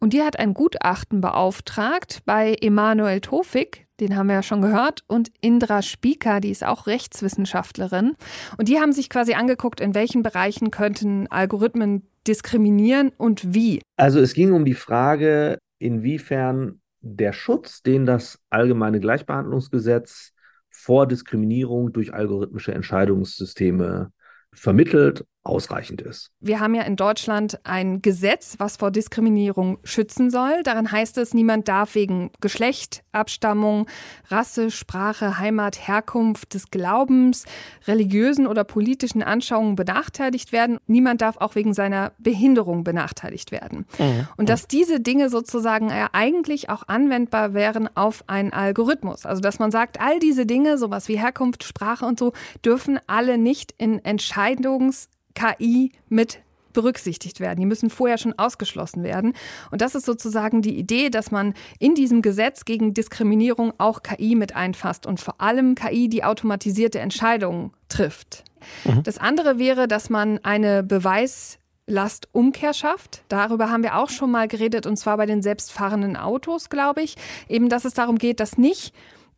Und 0.00 0.12
die 0.12 0.22
hat 0.22 0.40
ein 0.40 0.54
Gutachten 0.54 1.20
beauftragt 1.20 2.22
bei 2.24 2.56
Emanuel 2.60 3.20
Tofik, 3.20 3.86
den 4.00 4.16
haben 4.16 4.26
wir 4.26 4.34
ja 4.34 4.42
schon 4.42 4.62
gehört, 4.62 5.04
und 5.06 5.30
Indra 5.40 5.80
Spieker, 5.80 6.40
die 6.40 6.50
ist 6.50 6.64
auch 6.64 6.88
Rechtswissenschaftlerin. 6.88 8.16
Und 8.58 8.68
die 8.68 8.80
haben 8.80 8.92
sich 8.92 9.08
quasi 9.08 9.34
angeguckt, 9.34 9.80
in 9.80 9.94
welchen 9.94 10.24
Bereichen 10.24 10.72
könnten 10.72 11.28
Algorithmen 11.28 12.08
diskriminieren 12.26 13.12
und 13.16 13.54
wie. 13.54 13.80
Also 13.96 14.18
es 14.18 14.34
ging 14.34 14.52
um 14.52 14.64
die 14.64 14.74
Frage, 14.74 15.58
inwiefern 15.78 16.80
der 17.02 17.32
Schutz, 17.32 17.82
den 17.82 18.06
das 18.06 18.38
allgemeine 18.48 19.00
Gleichbehandlungsgesetz 19.00 20.32
vor 20.70 21.06
Diskriminierung 21.06 21.92
durch 21.92 22.14
algorithmische 22.14 22.72
Entscheidungssysteme 22.72 24.12
vermittelt, 24.52 25.26
ausreichend 25.44 26.00
ist. 26.00 26.30
Wir 26.40 26.60
haben 26.60 26.74
ja 26.74 26.82
in 26.82 26.94
Deutschland 26.94 27.58
ein 27.64 28.00
Gesetz, 28.00 28.54
was 28.58 28.76
vor 28.76 28.92
Diskriminierung 28.92 29.78
schützen 29.82 30.30
soll. 30.30 30.62
Darin 30.62 30.92
heißt 30.92 31.18
es, 31.18 31.34
niemand 31.34 31.66
darf 31.66 31.96
wegen 31.96 32.30
Geschlecht, 32.40 33.02
Abstammung, 33.10 33.88
Rasse, 34.28 34.70
Sprache, 34.70 35.38
Heimat, 35.38 35.88
Herkunft, 35.88 36.54
des 36.54 36.70
Glaubens, 36.70 37.44
religiösen 37.88 38.46
oder 38.46 38.62
politischen 38.62 39.22
Anschauungen 39.22 39.74
benachteiligt 39.74 40.52
werden. 40.52 40.78
Niemand 40.86 41.22
darf 41.22 41.38
auch 41.38 41.56
wegen 41.56 41.74
seiner 41.74 42.12
Behinderung 42.18 42.84
benachteiligt 42.84 43.50
werden. 43.50 43.86
Mhm. 43.98 44.28
Und 44.36 44.48
dass 44.48 44.68
diese 44.68 45.00
Dinge 45.00 45.28
sozusagen 45.28 45.90
eigentlich 45.90 46.70
auch 46.70 46.84
anwendbar 46.86 47.52
wären 47.52 47.88
auf 47.96 48.22
einen 48.28 48.52
Algorithmus. 48.52 49.26
Also 49.26 49.40
dass 49.40 49.58
man 49.58 49.72
sagt, 49.72 50.00
all 50.00 50.20
diese 50.20 50.46
Dinge, 50.46 50.78
sowas 50.78 51.08
wie 51.08 51.18
Herkunft, 51.18 51.64
Sprache 51.64 52.04
und 52.04 52.20
so, 52.20 52.32
dürfen 52.64 53.00
alle 53.08 53.38
nicht 53.38 53.74
in 53.76 54.04
Entscheidungs 54.04 55.08
KI 55.34 55.92
mit 56.08 56.42
berücksichtigt 56.72 57.40
werden. 57.40 57.60
Die 57.60 57.66
müssen 57.66 57.90
vorher 57.90 58.18
schon 58.18 58.38
ausgeschlossen 58.38 59.02
werden. 59.02 59.34
Und 59.70 59.80
das 59.80 59.94
ist 59.94 60.06
sozusagen 60.06 60.62
die 60.62 60.78
Idee, 60.78 61.10
dass 61.10 61.30
man 61.30 61.54
in 61.78 61.94
diesem 61.94 62.22
Gesetz 62.22 62.64
gegen 62.64 62.94
Diskriminierung 62.94 63.72
auch 63.78 64.02
KI 64.02 64.34
mit 64.34 64.56
einfasst 64.56 65.06
und 65.06 65.20
vor 65.20 65.40
allem 65.40 65.74
KI, 65.74 66.08
die 66.08 66.24
automatisierte 66.24 66.98
Entscheidungen 66.98 67.72
trifft. 67.88 68.44
Mhm. 68.84 69.02
Das 69.02 69.18
andere 69.18 69.58
wäre, 69.58 69.88
dass 69.88 70.08
man 70.08 70.38
eine 70.42 70.82
Beweislastumkehr 70.82 72.72
schafft. 72.74 73.24
Darüber 73.28 73.70
haben 73.70 73.82
wir 73.82 73.98
auch 73.98 74.10
schon 74.10 74.30
mal 74.30 74.48
geredet, 74.48 74.86
und 74.86 74.96
zwar 74.96 75.16
bei 75.16 75.26
den 75.26 75.42
selbstfahrenden 75.42 76.16
Autos, 76.16 76.70
glaube 76.70 77.02
ich. 77.02 77.16
Eben, 77.48 77.68
dass 77.68 77.84
es 77.84 77.94
darum 77.94 78.18
geht, 78.18 78.40
dass 78.40 78.56
nicht 78.58 78.94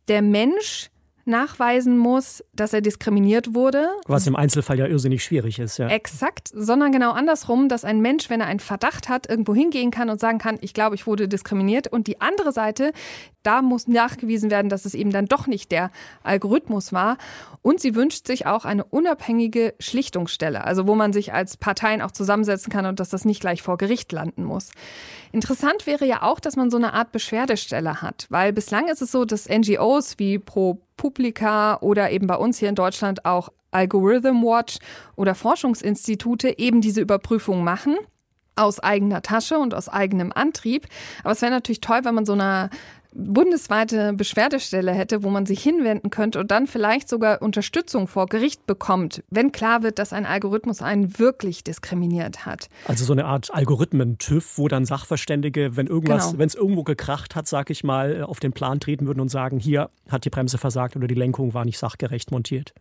der 0.07 0.21
Mensch 0.21 0.91
nachweisen 1.25 1.97
muss, 1.97 2.43
dass 2.53 2.73
er 2.73 2.81
diskriminiert 2.81 3.53
wurde. 3.53 3.87
Was 4.07 4.27
im 4.27 4.35
Einzelfall 4.35 4.79
ja 4.79 4.87
irrsinnig 4.87 5.23
schwierig 5.23 5.59
ist, 5.59 5.77
ja. 5.77 5.87
Exakt, 5.87 6.49
sondern 6.53 6.91
genau 6.91 7.11
andersrum, 7.11 7.69
dass 7.69 7.83
ein 7.83 8.01
Mensch, 8.01 8.29
wenn 8.29 8.41
er 8.41 8.47
einen 8.47 8.59
Verdacht 8.59 9.09
hat, 9.09 9.29
irgendwo 9.29 9.53
hingehen 9.53 9.91
kann 9.91 10.09
und 10.09 10.19
sagen 10.19 10.37
kann, 10.37 10.57
ich 10.61 10.73
glaube, 10.73 10.95
ich 10.95 11.07
wurde 11.07 11.27
diskriminiert. 11.27 11.87
Und 11.87 12.07
die 12.07 12.21
andere 12.21 12.51
Seite, 12.51 12.91
da 13.45 13.61
muss 13.61 13.87
nachgewiesen 13.87 14.51
werden, 14.51 14.69
dass 14.69 14.85
es 14.85 14.93
eben 14.93 15.11
dann 15.11 15.25
doch 15.25 15.47
nicht 15.47 15.71
der 15.71 15.91
Algorithmus 16.23 16.93
war. 16.93 17.17
Und 17.61 17.79
sie 17.79 17.95
wünscht 17.95 18.27
sich 18.27 18.45
auch 18.45 18.65
eine 18.65 18.83
unabhängige 18.83 19.73
Schlichtungsstelle, 19.79 20.63
also 20.63 20.87
wo 20.87 20.95
man 20.95 21.13
sich 21.13 21.33
als 21.33 21.57
Parteien 21.57 22.01
auch 22.01 22.11
zusammensetzen 22.11 22.71
kann 22.71 22.85
und 22.85 22.99
dass 22.99 23.09
das 23.09 23.25
nicht 23.25 23.41
gleich 23.41 23.61
vor 23.61 23.77
Gericht 23.77 24.11
landen 24.11 24.43
muss. 24.43 24.71
Interessant 25.31 25.87
wäre 25.87 26.05
ja 26.05 26.21
auch, 26.21 26.39
dass 26.39 26.55
man 26.55 26.69
so 26.69 26.77
eine 26.77 26.93
Art 26.93 27.11
Beschwerdestelle 27.11 28.01
hat, 28.01 28.27
weil 28.29 28.53
bislang 28.53 28.87
ist 28.87 29.01
es 29.01 29.11
so, 29.11 29.25
dass 29.25 29.49
NGOs 29.49 30.19
wie 30.19 30.39
Pro 30.39 30.81
Publica 30.97 31.77
oder 31.81 32.11
eben 32.11 32.27
bei 32.27 32.35
uns 32.35 32.57
hier 32.59 32.69
in 32.69 32.75
Deutschland 32.75 33.25
auch 33.25 33.49
Algorithm 33.71 34.41
Watch 34.43 34.77
oder 35.15 35.35
Forschungsinstitute 35.35 36.57
eben 36.57 36.79
diese 36.79 37.01
Überprüfung 37.01 37.63
machen 37.63 37.97
aus 38.55 38.79
eigener 38.79 39.21
Tasche 39.21 39.57
und 39.57 39.73
aus 39.73 39.89
eigenem 39.89 40.31
Antrieb. 40.33 40.87
Aber 41.23 41.33
es 41.33 41.41
wäre 41.41 41.51
natürlich 41.51 41.81
toll, 41.81 41.99
wenn 42.03 42.15
man 42.15 42.25
so 42.25 42.33
einer 42.33 42.69
bundesweite 43.15 44.13
Beschwerdestelle 44.13 44.91
hätte, 44.91 45.23
wo 45.23 45.29
man 45.29 45.45
sich 45.45 45.63
hinwenden 45.63 46.09
könnte 46.09 46.39
und 46.39 46.51
dann 46.51 46.67
vielleicht 46.67 47.07
sogar 47.07 47.41
Unterstützung 47.41 48.07
vor 48.07 48.27
Gericht 48.27 48.67
bekommt, 48.67 49.23
wenn 49.29 49.51
klar 49.51 49.83
wird, 49.83 49.99
dass 49.99 50.13
ein 50.13 50.25
Algorithmus 50.25 50.81
einen 50.81 51.17
wirklich 51.17 51.63
diskriminiert 51.63 52.45
hat. 52.45 52.69
Also 52.87 53.05
so 53.05 53.13
eine 53.13 53.25
Art 53.25 53.53
Algorithmen-TÜV, 53.53 54.57
wo 54.57 54.67
dann 54.67 54.85
Sachverständige, 54.85 55.77
wenn 55.77 55.87
irgendwas, 55.87 56.27
genau. 56.27 56.39
wenn 56.39 56.47
es 56.47 56.55
irgendwo 56.55 56.83
gekracht 56.83 57.35
hat, 57.35 57.47
sag 57.47 57.69
ich 57.69 57.83
mal, 57.83 58.23
auf 58.23 58.39
den 58.39 58.51
Plan 58.51 58.79
treten 58.79 59.07
würden 59.07 59.21
und 59.21 59.29
sagen, 59.29 59.59
hier 59.59 59.89
hat 60.09 60.25
die 60.25 60.29
Bremse 60.29 60.57
versagt 60.57 60.95
oder 60.95 61.07
die 61.07 61.15
Lenkung 61.15 61.53
war 61.53 61.63
nicht 61.63 61.79
sachgerecht 61.79 62.31
montiert. 62.31 62.73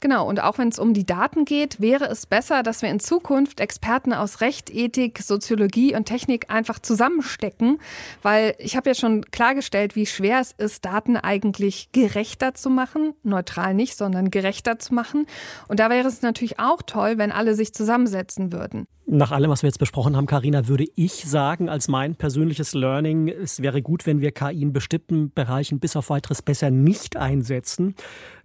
Genau, 0.00 0.26
und 0.26 0.42
auch 0.42 0.58
wenn 0.58 0.68
es 0.68 0.78
um 0.78 0.94
die 0.94 1.04
Daten 1.04 1.44
geht, 1.44 1.80
wäre 1.80 2.06
es 2.06 2.26
besser, 2.26 2.62
dass 2.62 2.80
wir 2.82 2.88
in 2.88 2.98
Zukunft 2.98 3.60
Experten 3.60 4.12
aus 4.12 4.40
Recht, 4.40 4.70
Ethik, 4.70 5.18
Soziologie 5.18 5.94
und 5.94 6.06
Technik 6.06 6.50
einfach 6.50 6.78
zusammenstecken, 6.78 7.78
weil 8.22 8.54
ich 8.58 8.76
habe 8.76 8.88
ja 8.90 8.94
schon 8.94 9.22
klargestellt, 9.30 9.81
festgestellt, 9.82 9.96
wie 9.96 10.06
schwer 10.06 10.40
es 10.40 10.52
ist, 10.52 10.84
Daten 10.84 11.16
eigentlich 11.16 11.90
gerechter 11.92 12.54
zu 12.54 12.70
machen. 12.70 13.14
Neutral 13.22 13.74
nicht, 13.74 13.96
sondern 13.96 14.30
gerechter 14.30 14.78
zu 14.78 14.94
machen. 14.94 15.26
Und 15.68 15.80
da 15.80 15.90
wäre 15.90 16.08
es 16.08 16.22
natürlich 16.22 16.58
auch 16.58 16.82
toll, 16.82 17.18
wenn 17.18 17.32
alle 17.32 17.54
sich 17.54 17.74
zusammensetzen 17.74 18.52
würden. 18.52 18.86
Nach 19.04 19.32
allem, 19.32 19.50
was 19.50 19.62
wir 19.62 19.68
jetzt 19.68 19.78
besprochen 19.78 20.16
haben, 20.16 20.26
Karina, 20.26 20.68
würde 20.68 20.86
ich 20.94 21.24
sagen, 21.24 21.68
als 21.68 21.88
mein 21.88 22.14
persönliches 22.14 22.72
Learning, 22.72 23.28
es 23.28 23.60
wäre 23.60 23.82
gut, 23.82 24.06
wenn 24.06 24.20
wir 24.20 24.30
KI 24.30 24.62
in 24.62 24.72
bestimmten 24.72 25.32
Bereichen 25.32 25.80
bis 25.80 25.96
auf 25.96 26.08
weiteres 26.08 26.40
besser 26.40 26.70
nicht 26.70 27.16
einsetzen. 27.16 27.96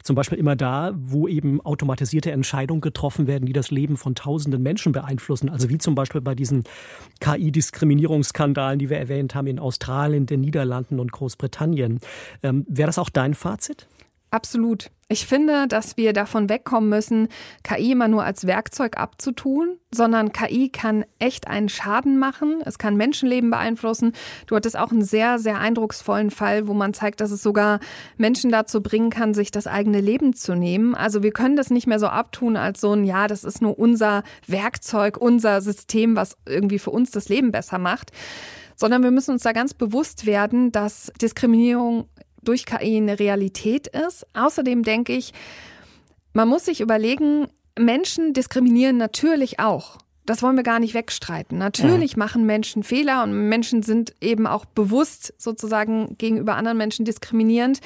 Zum 0.01 0.15
Beispiel 0.15 0.39
immer 0.39 0.55
da, 0.55 0.93
wo 0.95 1.27
eben 1.27 1.61
automatisierte 1.61 2.31
Entscheidungen 2.31 2.81
getroffen 2.81 3.27
werden, 3.27 3.45
die 3.45 3.53
das 3.53 3.69
Leben 3.69 3.97
von 3.97 4.15
tausenden 4.15 4.63
Menschen 4.63 4.93
beeinflussen. 4.93 5.49
Also 5.49 5.69
wie 5.69 5.77
zum 5.77 5.93
Beispiel 5.93 6.21
bei 6.21 6.33
diesen 6.33 6.63
KI-Diskriminierungsskandalen, 7.19 8.79
die 8.79 8.89
wir 8.89 8.97
erwähnt 8.97 9.35
haben 9.35 9.47
in 9.47 9.59
Australien, 9.59 10.25
den 10.25 10.41
Niederlanden 10.41 10.99
und 10.99 11.11
Großbritannien. 11.11 11.99
Ähm, 12.41 12.65
Wäre 12.67 12.87
das 12.87 12.97
auch 12.97 13.09
dein 13.09 13.35
Fazit? 13.35 13.87
Absolut. 14.29 14.91
Ich 15.09 15.25
finde, 15.25 15.69
dass 15.69 15.95
wir 15.95 16.11
davon 16.11 16.49
wegkommen 16.49 16.89
müssen, 16.89 17.29
KI 17.63 17.93
immer 17.93 18.09
nur 18.09 18.25
als 18.25 18.45
Werkzeug 18.45 18.97
abzutun, 18.97 19.77
sondern 19.89 20.33
KI 20.33 20.67
kann 20.67 21.05
echt 21.17 21.47
einen 21.47 21.69
Schaden 21.69 22.19
machen. 22.19 22.61
Es 22.65 22.77
kann 22.77 22.97
Menschenleben 22.97 23.49
beeinflussen. 23.49 24.11
Du 24.47 24.57
hattest 24.57 24.77
auch 24.77 24.91
einen 24.91 25.03
sehr, 25.03 25.39
sehr 25.39 25.59
eindrucksvollen 25.59 26.29
Fall, 26.29 26.67
wo 26.67 26.73
man 26.73 26.93
zeigt, 26.93 27.21
dass 27.21 27.31
es 27.31 27.41
sogar 27.41 27.79
Menschen 28.17 28.51
dazu 28.51 28.83
bringen 28.83 29.09
kann, 29.09 29.33
sich 29.33 29.49
das 29.49 29.65
eigene 29.65 30.01
Leben 30.01 30.33
zu 30.33 30.55
nehmen. 30.55 30.93
Also 30.93 31.23
wir 31.23 31.31
können 31.31 31.55
das 31.55 31.69
nicht 31.69 31.87
mehr 31.87 31.99
so 31.99 32.07
abtun 32.07 32.57
als 32.57 32.81
so 32.81 32.91
ein, 32.91 33.05
ja, 33.05 33.27
das 33.27 33.45
ist 33.45 33.61
nur 33.61 33.79
unser 33.79 34.23
Werkzeug, 34.45 35.15
unser 35.15 35.61
System, 35.61 36.17
was 36.17 36.35
irgendwie 36.45 36.79
für 36.79 36.91
uns 36.91 37.11
das 37.11 37.29
Leben 37.29 37.53
besser 37.53 37.77
macht 37.77 38.11
sondern 38.79 39.01
wir 39.01 39.11
müssen 39.11 39.31
uns 39.31 39.41
da 39.41 39.53
ganz 39.53 39.73
bewusst 39.73 40.27
werden, 40.27 40.71
dass 40.71 41.11
Diskriminierung 41.19 42.07
durch 42.47 42.65
KI 42.65 42.97
eine 42.97 43.19
Realität 43.19 43.87
ist. 43.87 44.25
Außerdem 44.33 44.83
denke 44.83 45.13
ich, 45.13 45.33
man 46.33 46.47
muss 46.47 46.65
sich 46.65 46.81
überlegen, 46.81 47.47
Menschen 47.77 48.33
diskriminieren 48.33 48.97
natürlich 48.97 49.59
auch. 49.59 49.97
Das 50.25 50.43
wollen 50.43 50.57
wir 50.57 50.63
gar 50.63 50.79
nicht 50.79 50.93
wegstreiten. 50.93 51.57
Natürlich 51.57 52.11
ja. 52.11 52.19
machen 52.19 52.45
Menschen 52.45 52.83
Fehler 52.83 53.23
und 53.23 53.47
Menschen 53.47 53.81
sind 53.81 54.13
eben 54.19 54.45
auch 54.45 54.65
bewusst 54.65 55.33
sozusagen 55.37 56.17
gegenüber 56.17 56.55
anderen 56.55 56.77
Menschen 56.77 57.05
diskriminierend. 57.05 57.79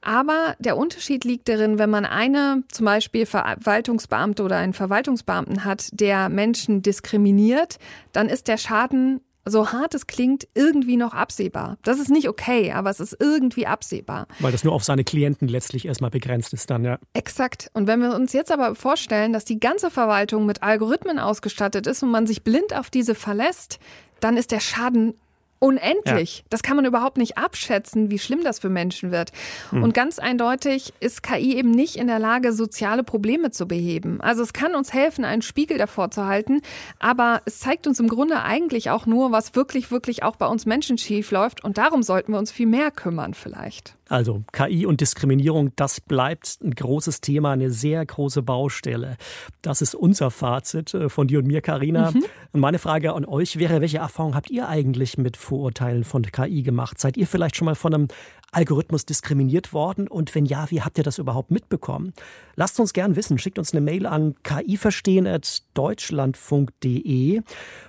Aber 0.00 0.56
der 0.58 0.76
Unterschied 0.76 1.24
liegt 1.24 1.48
darin, 1.48 1.78
wenn 1.78 1.90
man 1.90 2.04
eine 2.04 2.64
zum 2.70 2.86
Beispiel 2.86 3.26
Verwaltungsbeamte 3.26 4.42
oder 4.42 4.56
einen 4.56 4.74
Verwaltungsbeamten 4.74 5.64
hat, 5.64 5.88
der 5.92 6.28
Menschen 6.28 6.82
diskriminiert, 6.82 7.78
dann 8.12 8.28
ist 8.28 8.48
der 8.48 8.58
Schaden 8.58 9.20
so 9.44 9.72
hart 9.72 9.94
es 9.94 10.06
klingt, 10.06 10.46
irgendwie 10.54 10.96
noch 10.96 11.14
absehbar. 11.14 11.78
Das 11.82 11.98
ist 11.98 12.10
nicht 12.10 12.28
okay, 12.28 12.72
aber 12.72 12.90
es 12.90 13.00
ist 13.00 13.16
irgendwie 13.18 13.66
absehbar. 13.66 14.26
Weil 14.38 14.52
das 14.52 14.64
nur 14.64 14.72
auf 14.72 14.84
seine 14.84 15.04
Klienten 15.04 15.48
letztlich 15.48 15.86
erstmal 15.86 16.10
begrenzt 16.10 16.52
ist 16.52 16.70
dann, 16.70 16.84
ja. 16.84 16.98
Exakt. 17.12 17.70
Und 17.72 17.86
wenn 17.86 18.00
wir 18.00 18.14
uns 18.14 18.32
jetzt 18.32 18.52
aber 18.52 18.74
vorstellen, 18.74 19.32
dass 19.32 19.44
die 19.44 19.60
ganze 19.60 19.90
Verwaltung 19.90 20.46
mit 20.46 20.62
Algorithmen 20.62 21.18
ausgestattet 21.18 21.86
ist 21.86 22.02
und 22.02 22.10
man 22.10 22.26
sich 22.26 22.42
blind 22.42 22.74
auf 22.76 22.90
diese 22.90 23.14
verlässt, 23.14 23.78
dann 24.20 24.36
ist 24.36 24.52
der 24.52 24.60
Schaden 24.60 25.14
unendlich. 25.62 26.38
Ja. 26.38 26.44
Das 26.50 26.62
kann 26.64 26.74
man 26.74 26.84
überhaupt 26.84 27.18
nicht 27.18 27.38
abschätzen, 27.38 28.10
wie 28.10 28.18
schlimm 28.18 28.42
das 28.42 28.58
für 28.58 28.68
Menschen 28.68 29.12
wird. 29.12 29.30
Mhm. 29.70 29.84
Und 29.84 29.94
ganz 29.94 30.18
eindeutig 30.18 30.92
ist 30.98 31.22
KI 31.22 31.56
eben 31.56 31.70
nicht 31.70 31.94
in 31.94 32.08
der 32.08 32.18
Lage, 32.18 32.52
soziale 32.52 33.04
Probleme 33.04 33.52
zu 33.52 33.68
beheben. 33.68 34.20
Also 34.20 34.42
es 34.42 34.52
kann 34.52 34.74
uns 34.74 34.92
helfen, 34.92 35.24
einen 35.24 35.40
Spiegel 35.40 35.78
davor 35.78 36.10
zu 36.10 36.26
halten, 36.26 36.62
aber 36.98 37.42
es 37.44 37.60
zeigt 37.60 37.86
uns 37.86 38.00
im 38.00 38.08
Grunde 38.08 38.42
eigentlich 38.42 38.90
auch 38.90 39.06
nur, 39.06 39.30
was 39.30 39.54
wirklich, 39.54 39.92
wirklich 39.92 40.24
auch 40.24 40.34
bei 40.34 40.46
uns 40.46 40.66
Menschen 40.66 40.98
schief 40.98 41.30
läuft. 41.30 41.62
Und 41.62 41.78
darum 41.78 42.02
sollten 42.02 42.32
wir 42.32 42.40
uns 42.40 42.50
viel 42.50 42.66
mehr 42.66 42.90
kümmern 42.90 43.32
vielleicht. 43.32 43.94
Also 44.12 44.44
KI 44.52 44.84
und 44.84 45.00
Diskriminierung, 45.00 45.74
das 45.74 46.02
bleibt 46.02 46.58
ein 46.62 46.72
großes 46.72 47.22
Thema, 47.22 47.52
eine 47.52 47.70
sehr 47.70 48.04
große 48.04 48.42
Baustelle. 48.42 49.16
Das 49.62 49.80
ist 49.80 49.94
unser 49.94 50.30
Fazit 50.30 50.92
äh, 50.92 51.08
von 51.08 51.28
dir 51.28 51.38
und 51.38 51.46
mir, 51.46 51.62
Karina. 51.62 52.10
Mhm. 52.10 52.24
Und 52.52 52.60
meine 52.60 52.78
Frage 52.78 53.14
an 53.14 53.24
euch 53.24 53.58
wäre, 53.58 53.80
welche 53.80 53.98
Erfahrungen 53.98 54.34
habt 54.34 54.50
ihr 54.50 54.68
eigentlich 54.68 55.16
mit 55.16 55.38
Vorurteilen 55.38 56.04
von 56.04 56.24
KI 56.24 56.62
gemacht? 56.62 57.00
Seid 57.00 57.16
ihr 57.16 57.26
vielleicht 57.26 57.56
schon 57.56 57.64
mal 57.64 57.74
von 57.74 57.94
einem 57.94 58.08
Algorithmus 58.50 59.06
diskriminiert 59.06 59.72
worden? 59.72 60.08
Und 60.08 60.34
wenn 60.34 60.44
ja, 60.44 60.70
wie 60.70 60.82
habt 60.82 60.98
ihr 60.98 61.04
das 61.04 61.16
überhaupt 61.16 61.50
mitbekommen? 61.50 62.12
Lasst 62.54 62.78
uns 62.80 62.92
gern 62.92 63.16
wissen. 63.16 63.38
Schickt 63.38 63.58
uns 63.58 63.72
eine 63.72 63.80
Mail 63.80 64.06
an 64.06 64.34
kiverstehen.deutschlandfunk.de 64.42 67.40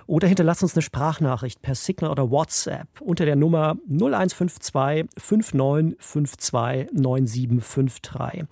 oder 0.06 0.28
hinterlasst 0.28 0.62
uns 0.62 0.74
eine 0.74 0.82
Sprachnachricht 0.82 1.62
per 1.62 1.74
Signal 1.74 2.10
oder 2.10 2.30
WhatsApp 2.30 3.00
unter 3.00 3.24
der 3.24 3.36
Nummer 3.36 3.78
0152 3.88 5.06
5952 5.16 6.92
9753. 6.92 8.44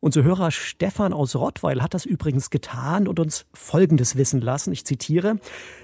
Unser 0.00 0.22
Hörer 0.22 0.52
Stefan 0.52 1.12
aus 1.12 1.34
Rottweil 1.34 1.82
hat 1.82 1.92
das 1.92 2.04
übrigens 2.04 2.50
getan 2.50 3.08
und 3.08 3.18
uns 3.18 3.46
Folgendes 3.52 4.16
wissen 4.16 4.40
lassen. 4.40 4.72
Ich 4.72 4.84
zitiere. 4.84 5.38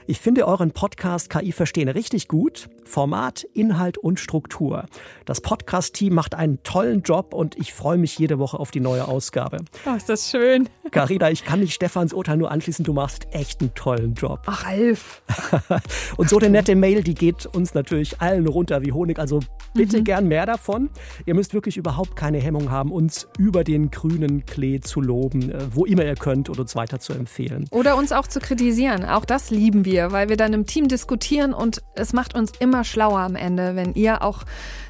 Ich 0.07 0.21
finde 0.21 0.47
euren 0.47 0.71
Podcast 0.71 1.31
KI 1.31 1.51
Verstehen 1.51 1.89
richtig 1.89 2.29
gut. 2.29 2.69
Format, 2.85 3.43
Inhalt 3.43 3.99
und 3.99 4.21
Struktur. 4.21 4.87
Das 5.25 5.41
Podcast-Team 5.41 6.15
macht 6.15 6.35
einen 6.35 6.63
tollen 6.63 7.03
Job 7.03 7.35
und 7.35 7.59
ich 7.59 7.73
freue 7.73 7.99
mich 7.99 8.19
jede 8.19 8.39
Woche 8.39 8.61
auf 8.61 8.71
die 8.71 8.81
neue 8.81 9.09
Ausgabe. 9.09 9.54
Oh, 9.87 9.95
ist 9.95 10.09
das 10.09 10.31
schön. 10.31 10.69
Carina, 10.91 11.31
ich 11.31 11.45
kann 11.45 11.61
nicht 11.61 11.75
Stefans 11.75 12.13
Urteil 12.13 12.37
nur 12.37 12.51
anschließen. 12.51 12.85
Du 12.85 12.93
machst 12.93 13.27
echt 13.33 13.61
einen 13.61 13.75
tollen 13.75 14.15
Job. 14.15 14.41
Ach, 14.47 14.65
Alf. 14.67 15.23
und 16.17 16.29
so 16.29 16.39
eine 16.39 16.51
nette 16.51 16.75
Mail, 16.77 17.03
die 17.03 17.15
geht 17.15 17.47
uns 17.47 17.75
natürlich 17.75 18.21
allen 18.21 18.47
runter 18.47 18.83
wie 18.83 18.93
Honig. 18.93 19.19
Also 19.19 19.41
bitte 19.75 19.99
mhm. 19.99 20.05
gern 20.05 20.29
mehr 20.29 20.47
davon. 20.47 20.91
Ihr 21.27 21.35
müsst 21.35 21.55
wirklich 21.55 21.77
überhaupt 21.77 22.17
keine 22.17 22.39
Hemmung 22.39 22.71
haben, 22.71 22.93
uns 22.93 23.29
über 23.39 23.65
den 23.65 23.91
grünen 23.91 24.47
Klee 24.47 24.81
zu 24.81 25.01
loben, 25.01 25.51
äh, 25.51 25.59
wo 25.71 25.85
immer 25.85 26.05
ihr 26.05 26.15
könnt 26.15 26.49
und 26.49 26.59
uns 26.59 26.77
weiter 26.77 27.01
zu 27.01 27.13
empfehlen. 27.13 27.67
Oder 27.71 27.97
uns 27.97 28.13
auch 28.13 28.27
zu 28.27 28.41
kritisieren. 28.41 29.05
Auch 29.05 29.25
das 29.25 29.51
lieben 29.51 29.85
wir, 29.85 30.13
weil 30.13 30.29
wir 30.29 30.37
dann 30.37 30.53
im 30.53 30.67
Team 30.67 30.89
diskutieren 30.89 31.53
und 31.53 31.83
es 31.95 32.13
macht 32.13 32.35
uns 32.35 32.53
immer 32.59 32.85
schlauer 32.85 33.21
am 33.21 33.37
Ende, 33.37 33.77
wenn 33.77 33.95
ihr 33.95 34.23
auch 34.23 34.45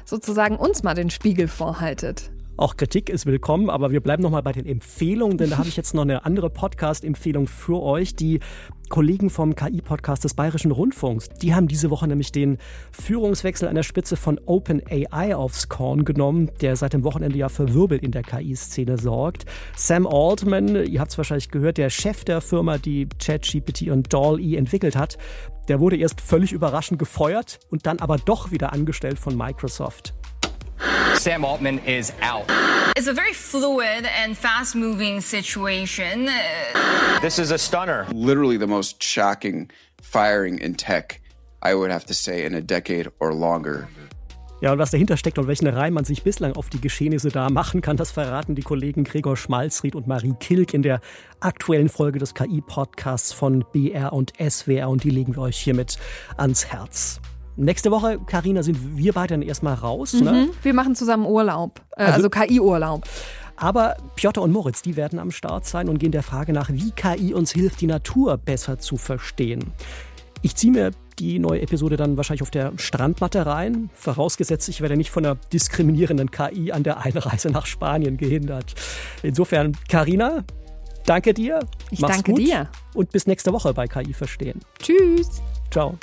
sozusagen 0.05 0.55
uns 0.55 0.83
mal 0.83 0.93
den 0.93 1.09
Spiegel 1.09 1.47
vorhaltet. 1.47 2.31
Auch 2.57 2.77
Kritik 2.77 3.09
ist 3.09 3.25
willkommen, 3.25 3.69
aber 3.69 3.91
wir 3.91 3.99
bleiben 3.99 4.23
nochmal 4.23 4.41
bei 4.41 4.53
den 4.53 4.65
Empfehlungen, 4.65 5.37
denn 5.37 5.49
da 5.49 5.57
habe 5.57 5.67
ich 5.67 5.75
jetzt 5.75 5.93
noch 5.93 6.03
eine 6.03 6.23
andere 6.23 6.49
Podcast-Empfehlung 6.49 7.47
für 7.47 7.83
euch. 7.83 8.15
Die 8.15 8.39
Kollegen 8.87 9.29
vom 9.29 9.55
KI-Podcast 9.55 10.23
des 10.23 10.35
Bayerischen 10.35 10.71
Rundfunks, 10.71 11.27
die 11.41 11.53
haben 11.53 11.67
diese 11.67 11.89
Woche 11.89 12.07
nämlich 12.07 12.31
den 12.31 12.57
Führungswechsel 12.93 13.67
an 13.67 13.75
der 13.75 13.83
Spitze 13.83 14.15
von 14.15 14.39
OpenAI 14.45 15.35
aufs 15.35 15.67
Korn 15.67 16.05
genommen, 16.05 16.49
der 16.61 16.77
seit 16.77 16.93
dem 16.93 17.03
Wochenende 17.03 17.37
ja 17.37 17.49
für 17.49 17.73
Wirbel 17.73 17.97
in 17.97 18.11
der 18.11 18.23
KI-Szene 18.23 18.97
sorgt. 18.97 19.45
Sam 19.75 20.07
Altman, 20.07 20.77
ihr 20.85 21.01
habt 21.01 21.11
es 21.11 21.17
wahrscheinlich 21.17 21.49
gehört, 21.49 21.77
der 21.77 21.89
Chef 21.89 22.23
der 22.23 22.39
Firma, 22.39 22.77
die 22.77 23.09
ChatGPT 23.19 23.89
und 23.89 24.13
DALL-E 24.13 24.55
entwickelt 24.55 24.95
hat, 24.95 25.17
der 25.67 25.81
wurde 25.81 25.97
erst 25.97 26.21
völlig 26.21 26.53
überraschend 26.53 26.99
gefeuert 26.99 27.59
und 27.69 27.85
dann 27.85 27.99
aber 27.99 28.17
doch 28.17 28.51
wieder 28.51 28.71
angestellt 28.71 29.19
von 29.19 29.35
Microsoft. 29.35 30.13
Sam 31.17 31.45
Altman 31.45 31.79
is 31.79 32.11
out. 32.21 32.45
It's 32.95 33.07
a 33.07 33.13
very 33.13 33.33
fluid 33.33 34.05
and 34.05 34.37
fast 34.37 34.75
moving 34.75 35.21
situation. 35.21 36.29
This 37.21 37.39
is 37.39 37.51
a 37.51 37.57
stunner. 37.57 38.05
Literally 38.13 38.57
the 38.57 38.67
most 38.67 39.01
shocking 39.01 39.69
firing 40.01 40.59
in 40.59 40.75
tech, 40.75 41.21
I 41.61 41.73
would 41.73 41.91
have 41.91 42.05
to 42.05 42.13
say, 42.13 42.45
in 42.45 42.53
a 42.53 42.61
decade 42.61 43.09
or 43.19 43.33
longer. 43.33 43.87
Ja, 44.61 44.71
und 44.71 44.79
was 44.79 44.91
dahinter 44.91 45.17
steckt 45.17 45.37
und 45.37 45.47
welchen 45.47 45.67
Reim 45.67 45.93
man 45.93 46.05
sich 46.05 46.23
bislang 46.23 46.53
auf 46.53 46.69
die 46.69 46.79
Geschehnisse 46.79 47.29
da 47.29 47.49
machen 47.49 47.81
kann, 47.81 47.97
das 47.97 48.11
verraten 48.11 48.55
die 48.55 48.61
Kollegen 48.61 49.03
Gregor 49.03 49.35
Schmalzried 49.35 49.95
und 49.95 50.07
Marie 50.07 50.33
Kilk 50.39 50.73
in 50.73 50.81
der 50.81 51.01
aktuellen 51.39 51.89
Folge 51.89 52.19
des 52.19 52.33
KI-Podcasts 52.33 53.33
von 53.33 53.65
BR 53.73 54.13
und 54.13 54.33
SWR 54.39 54.89
und 54.89 55.03
die 55.03 55.09
legen 55.09 55.35
wir 55.35 55.43
euch 55.43 55.57
hiermit 55.57 55.97
ans 56.37 56.65
Herz. 56.67 57.19
Nächste 57.57 57.91
Woche, 57.91 58.19
Karina, 58.25 58.63
sind 58.63 58.97
wir 58.97 59.13
beide 59.13 59.35
dann 59.35 59.41
erstmal 59.41 59.75
raus. 59.75 60.13
Ne? 60.13 60.19
Mhm. 60.19 60.25
Ne? 60.25 60.49
Wir 60.61 60.73
machen 60.73 60.95
zusammen 60.95 61.25
Urlaub, 61.25 61.81
äh, 61.95 62.03
also, 62.03 62.27
also 62.27 62.29
KI-Urlaub. 62.29 63.03
Aber 63.57 63.95
Piotr 64.15 64.41
und 64.41 64.51
Moritz, 64.51 64.81
die 64.81 64.95
werden 64.97 65.19
am 65.19 65.31
Start 65.31 65.65
sein 65.65 65.87
und 65.87 65.97
gehen 65.97 66.11
der 66.11 66.23
Frage 66.23 66.51
nach, 66.51 66.69
wie 66.71 66.91
KI 66.91 67.33
uns 67.33 67.51
hilft, 67.51 67.79
die 67.79 67.87
Natur 67.87 68.37
besser 68.37 68.79
zu 68.79 68.97
verstehen. 68.97 69.71
Ich 70.41 70.55
ziehe 70.55 70.73
mir 70.73 70.91
die 71.19 71.39
neue 71.39 71.61
Episode 71.61 71.95
dann 71.95 72.17
wahrscheinlich 72.17 72.41
auf 72.41 72.51
der 72.51 72.73
Strandmatte 72.75 73.45
rein, 73.45 73.89
vorausgesetzt, 73.93 74.67
ich 74.67 74.81
werde 74.81 74.97
nicht 74.97 75.09
von 75.09 75.25
einer 75.25 75.35
diskriminierenden 75.53 76.29
KI 76.31 76.73
an 76.73 76.83
der 76.83 77.05
Einreise 77.05 77.49
nach 77.49 77.65
Spanien 77.65 78.17
gehindert. 78.17 78.75
Insofern, 79.23 79.77
Karina, 79.87 80.43
danke 81.05 81.33
dir. 81.33 81.59
Ich 81.91 81.99
Mach's 81.99 82.15
danke 82.15 82.31
gut 82.33 82.41
dir. 82.41 82.69
Und 82.93 83.11
bis 83.11 83.27
nächste 83.27 83.53
Woche 83.53 83.73
bei 83.73 83.87
KI 83.87 84.13
Verstehen. 84.13 84.59
Tschüss. 84.79 85.41
Ciao. 85.71 85.97